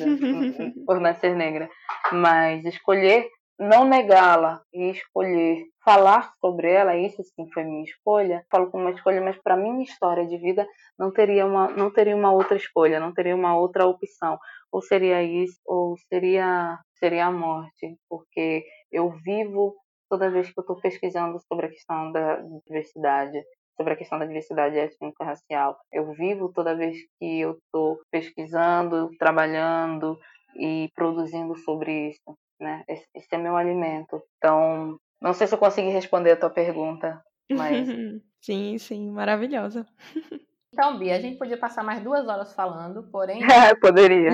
[0.86, 1.68] por nascer negra.
[2.10, 3.28] Mas escolher
[3.58, 8.44] não negá-la e escolher falar sobre ela, isso sim foi minha escolha.
[8.50, 10.66] Falo como uma escolha, mas para minha história de vida
[10.98, 14.38] não teria uma não teria uma outra escolha, não teria uma outra opção.
[14.70, 19.74] Ou seria isso, ou seria seria a morte, porque eu vivo
[20.08, 23.42] toda vez que eu estou pesquisando sobre a questão da diversidade,
[23.76, 25.76] sobre a questão da diversidade étnica racial.
[25.92, 30.18] Eu vivo toda vez que eu estou pesquisando, trabalhando
[30.54, 32.84] e produzindo sobre isso né?
[32.88, 34.22] Esse, esse é meu alimento.
[34.38, 37.86] Então, não sei se eu consegui responder a tua pergunta, mas.
[38.40, 39.86] sim, sim, maravilhosa.
[40.74, 43.42] Então, Bia, a gente podia passar mais duas horas falando, porém.
[43.78, 44.30] Poderia.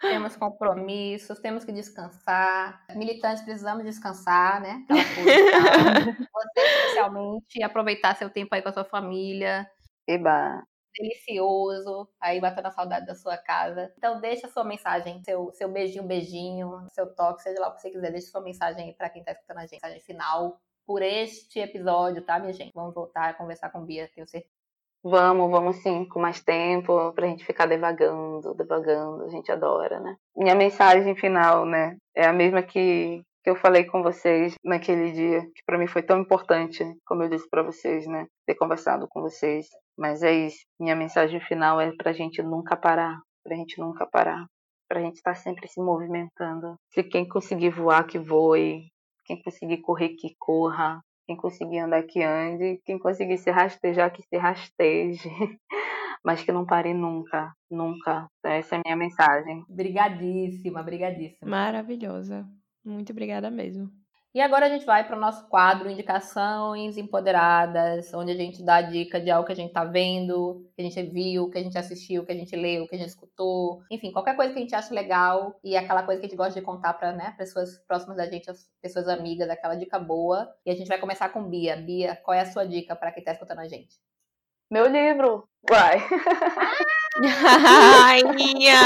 [0.00, 2.82] Temos compromissos, temos que descansar.
[2.96, 4.86] Militantes precisamos descansar, né?
[6.32, 9.68] Você especialmente aproveitar seu tempo aí com a sua família.
[10.08, 10.62] Eba
[10.98, 13.92] delicioso, aí batendo a saudade da sua casa.
[13.96, 17.90] Então deixa sua mensagem, seu, seu beijinho, beijinho, seu toque, seja lá o que você
[17.90, 21.60] quiser, deixa sua mensagem aí pra quem tá escutando a gente, mensagem final por este
[21.60, 22.72] episódio, tá, minha gente?
[22.74, 24.58] Vamos voltar a conversar com Bia, tenho certeza.
[25.04, 30.16] Vamos, vamos sim, com mais tempo, pra gente ficar devagando, devagando, a gente adora, né?
[30.36, 35.42] Minha mensagem final, né, é a mesma que, que eu falei com vocês naquele dia,
[35.54, 38.26] que para mim foi tão importante, como eu disse para vocês, né?
[38.46, 39.66] Ter conversado com vocês.
[39.96, 40.60] Mas é isso.
[40.78, 44.46] Minha mensagem final é pra gente nunca parar, pra gente nunca parar,
[44.88, 46.76] pra gente estar tá sempre se movimentando.
[46.92, 48.88] Se quem conseguir voar, que voe.
[49.24, 51.00] Quem conseguir correr, que corra.
[51.26, 52.80] Quem conseguir andar, que ande.
[52.84, 55.28] Quem conseguir se rastejar, que se rasteje.
[56.24, 58.26] Mas que não pare nunca, nunca.
[58.44, 59.64] Essa é a minha mensagem.
[59.68, 61.48] Brigadíssima, brigadíssima.
[61.48, 62.46] Maravilhosa.
[62.88, 63.90] Muito obrigada mesmo.
[64.34, 68.76] E agora a gente vai para o nosso quadro Indicações Empoderadas, onde a gente dá
[68.76, 71.62] a dica de algo que a gente está vendo, que a gente viu, que a
[71.62, 73.82] gente assistiu, que a gente leu, que a gente escutou.
[73.90, 76.60] Enfim, qualquer coisa que a gente acha legal e aquela coisa que a gente gosta
[76.60, 80.48] de contar para né, pessoas próximas da gente, as pessoas amigas, aquela dica boa.
[80.64, 81.76] E a gente vai começar com Bia.
[81.76, 83.96] Bia, qual é a sua dica para quem está escutando a gente?
[84.70, 85.48] Meu livro.
[85.68, 85.96] Vai.
[87.24, 88.80] Rainha!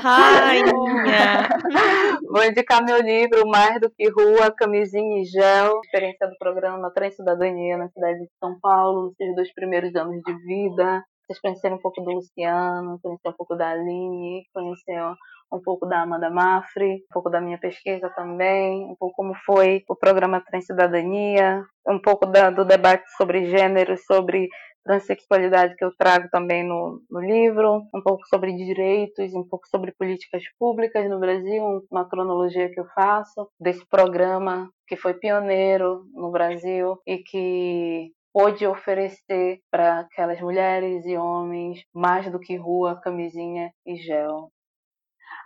[0.00, 0.75] Rainha!
[0.96, 1.48] Camisinha.
[2.30, 7.10] Vou indicar meu livro, Mais do que Rua, Camisinha e Gel, experiência do programa Trem
[7.10, 11.04] Cidadania na cidade de São Paulo, esses dois primeiros anos de vida.
[11.26, 15.16] Vocês conheceram um pouco do Luciano, conheceram um pouco da Aline, conheceram
[15.52, 19.82] um pouco da Amanda Mafre, um pouco da minha pesquisa também, um pouco como foi
[19.88, 24.48] o programa Trans Cidadania, um pouco da, do debate sobre gênero, sobre
[24.86, 29.92] transexualidade que eu trago também no, no, livro, um pouco sobre direitos, um pouco sobre
[29.92, 36.30] políticas públicas no Brasil, uma cronologia que eu faço desse programa que foi pioneiro no
[36.30, 43.72] Brasil e que pôde oferecer para aquelas mulheres e homens mais do que rua, camisinha
[43.84, 44.50] e gel.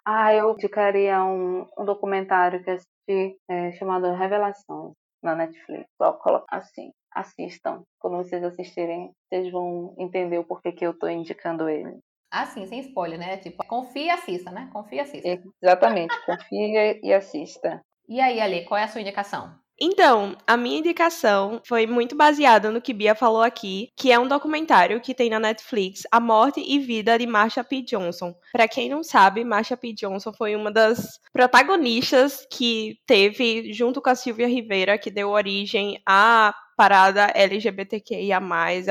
[0.05, 5.87] Ah, eu indicaria um, um documentário que assisti é, chamado Revelações na Netflix.
[5.97, 7.83] Só colocar assim, assistam.
[7.99, 11.99] Quando vocês assistirem, vocês vão entender o porquê que eu estou indicando ele.
[12.31, 13.37] Assim, sem spoiler, né?
[13.39, 14.71] Tipo, confia e assista, né?
[14.73, 15.43] Confia e assista.
[15.63, 17.83] Exatamente, confia e assista.
[18.09, 19.53] E aí, Ale, qual é a sua indicação?
[19.83, 24.29] Então, a minha indicação foi muito baseada no que Bia falou aqui, que é um
[24.29, 27.81] documentário que tem na Netflix, A Morte e Vida de Marsha P.
[27.81, 28.35] Johnson.
[28.53, 29.95] Para quem não sabe, Marsha P.
[29.95, 35.99] Johnson foi uma das protagonistas que teve, junto com a Silvia Rivera, que deu origem
[36.05, 38.41] à parada LGBTQIA+,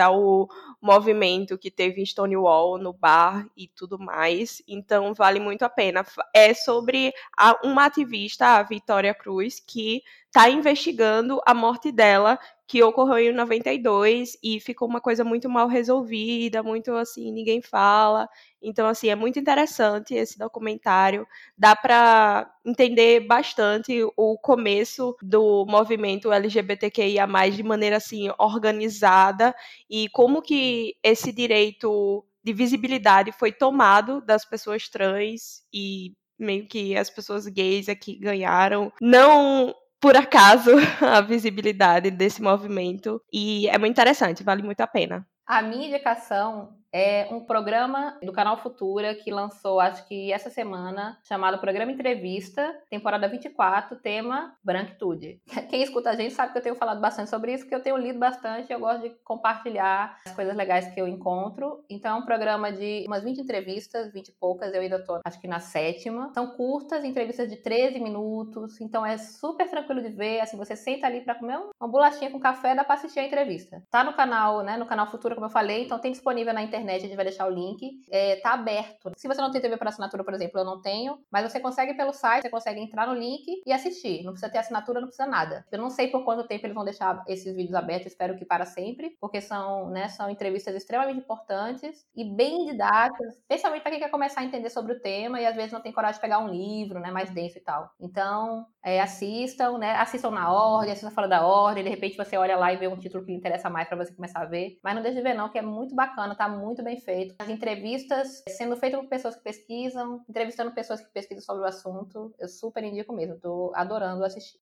[0.04, 0.48] ao
[0.82, 4.62] movimento que teve em Stonewall, no bar e tudo mais.
[4.68, 6.06] Então, vale muito a pena.
[6.34, 12.84] É sobre a, uma ativista, a Vitória Cruz, que está investigando a morte dela, que
[12.84, 18.30] ocorreu em 92 e ficou uma coisa muito mal resolvida, muito assim, ninguém fala.
[18.62, 21.26] Então, assim, é muito interessante esse documentário.
[21.58, 29.56] Dá para entender bastante o começo do movimento LGBTQIA+, de maneira, assim, organizada
[29.90, 36.96] e como que esse direito de visibilidade foi tomado das pessoas trans e meio que
[36.96, 38.94] as pessoas gays aqui ganharam.
[39.02, 40.72] Não por acaso
[41.02, 45.28] a visibilidade desse movimento e é muito interessante, vale muito a pena.
[45.45, 51.18] A minha indicação é um programa do canal Futura que lançou, acho que essa semana,
[51.24, 55.42] chamado Programa Entrevista, temporada 24, tema Branquitude.
[55.70, 57.98] Quem escuta a gente sabe que eu tenho falado bastante sobre isso, porque eu tenho
[57.98, 61.84] lido bastante eu gosto de compartilhar as coisas legais que eu encontro.
[61.90, 65.40] Então, é um programa de umas 20 entrevistas, 20 e poucas, eu ainda tô, acho
[65.40, 66.32] que na sétima.
[66.34, 71.08] São curtas, entrevistas de 13 minutos, então é super tranquilo de ver, assim, você senta
[71.08, 73.84] ali para comer uma bolachinha com café, dá pra assistir a entrevista.
[73.90, 76.79] Tá no canal, né, no canal Futura, como eu falei, então tem disponível na internet
[76.80, 78.02] internet, a gente vai deixar o link.
[78.10, 79.12] É, tá aberto.
[79.16, 81.94] Se você não tem TV por assinatura, por exemplo, eu não tenho, mas você consegue
[81.94, 84.24] pelo site, você consegue entrar no link e assistir.
[84.24, 85.66] Não precisa ter assinatura, não precisa nada.
[85.72, 88.66] Eu não sei por quanto tempo eles vão deixar esses vídeos abertos, espero que para
[88.66, 94.10] sempre, porque são, né, são entrevistas extremamente importantes e bem didáticas, especialmente para quem quer
[94.10, 96.48] começar a entender sobre o tema e às vezes não tem coragem de pegar um
[96.48, 97.90] livro, né, mais denso e tal.
[98.00, 99.96] Então, é, assistam, né?
[99.96, 102.98] Assistam na ordem, assistam fora da ordem, de repente você olha lá e vê um
[102.98, 104.78] título que lhe interessa mais para você começar a ver.
[104.84, 107.36] Mas não deixe de ver, não, que é muito bacana, tá muito bem feito.
[107.39, 112.34] As entrevistas sendo feitas por pessoas que pesquisam, entrevistando pessoas que pesquisam sobre o assunto.
[112.39, 114.59] Eu super indico mesmo, tô adorando assistir.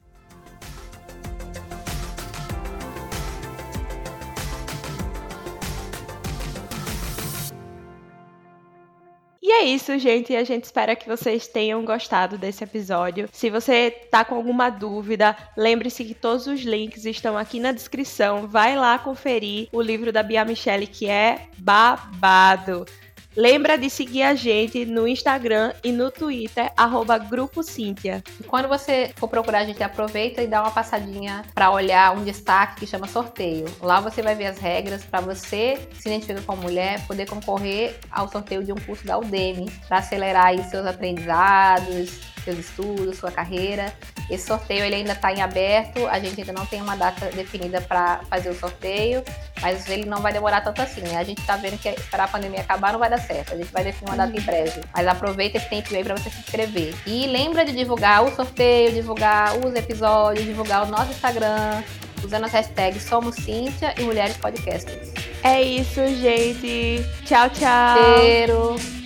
[9.57, 10.35] É isso, gente.
[10.35, 13.27] A gente espera que vocês tenham gostado desse episódio.
[13.31, 18.47] Se você tá com alguma dúvida, lembre-se que todos os links estão aqui na descrição.
[18.47, 22.85] Vai lá conferir o livro da Bia Michele, que é babado.
[23.37, 27.23] Lembra de seguir a gente no Instagram e no Twitter, arroba
[27.61, 28.23] Cíntia.
[28.47, 32.79] Quando você for procurar a gente, aproveita e dá uma passadinha para olhar um destaque
[32.79, 33.65] que chama sorteio.
[33.79, 38.27] Lá você vai ver as regras para você, se identificar como mulher, poder concorrer ao
[38.27, 43.93] sorteio de um curso da Udemy, para acelerar aí seus aprendizados, seus estudos, sua carreira.
[44.29, 47.81] Esse sorteio ele ainda está em aberto, a gente ainda não tem uma data definida
[47.81, 49.23] para fazer o sorteio,
[49.61, 51.01] mas ele não vai demorar tanto assim.
[51.01, 51.17] Né?
[51.17, 53.53] A gente está vendo que esperar a pandemia acabar não vai dar certo.
[53.53, 54.81] A gente vai definir uma data em breve.
[54.93, 56.95] Mas aproveita esse tempo aí para você se inscrever.
[57.05, 61.83] E lembra de divulgar o sorteio, divulgar os episódios, divulgar o nosso Instagram,
[62.23, 65.11] usando as hashtags Somos Cíntia e Mulheres Podcasters.
[65.43, 67.03] É isso, gente.
[67.25, 68.19] Tchau, tchau.
[68.19, 68.96] Cheiro.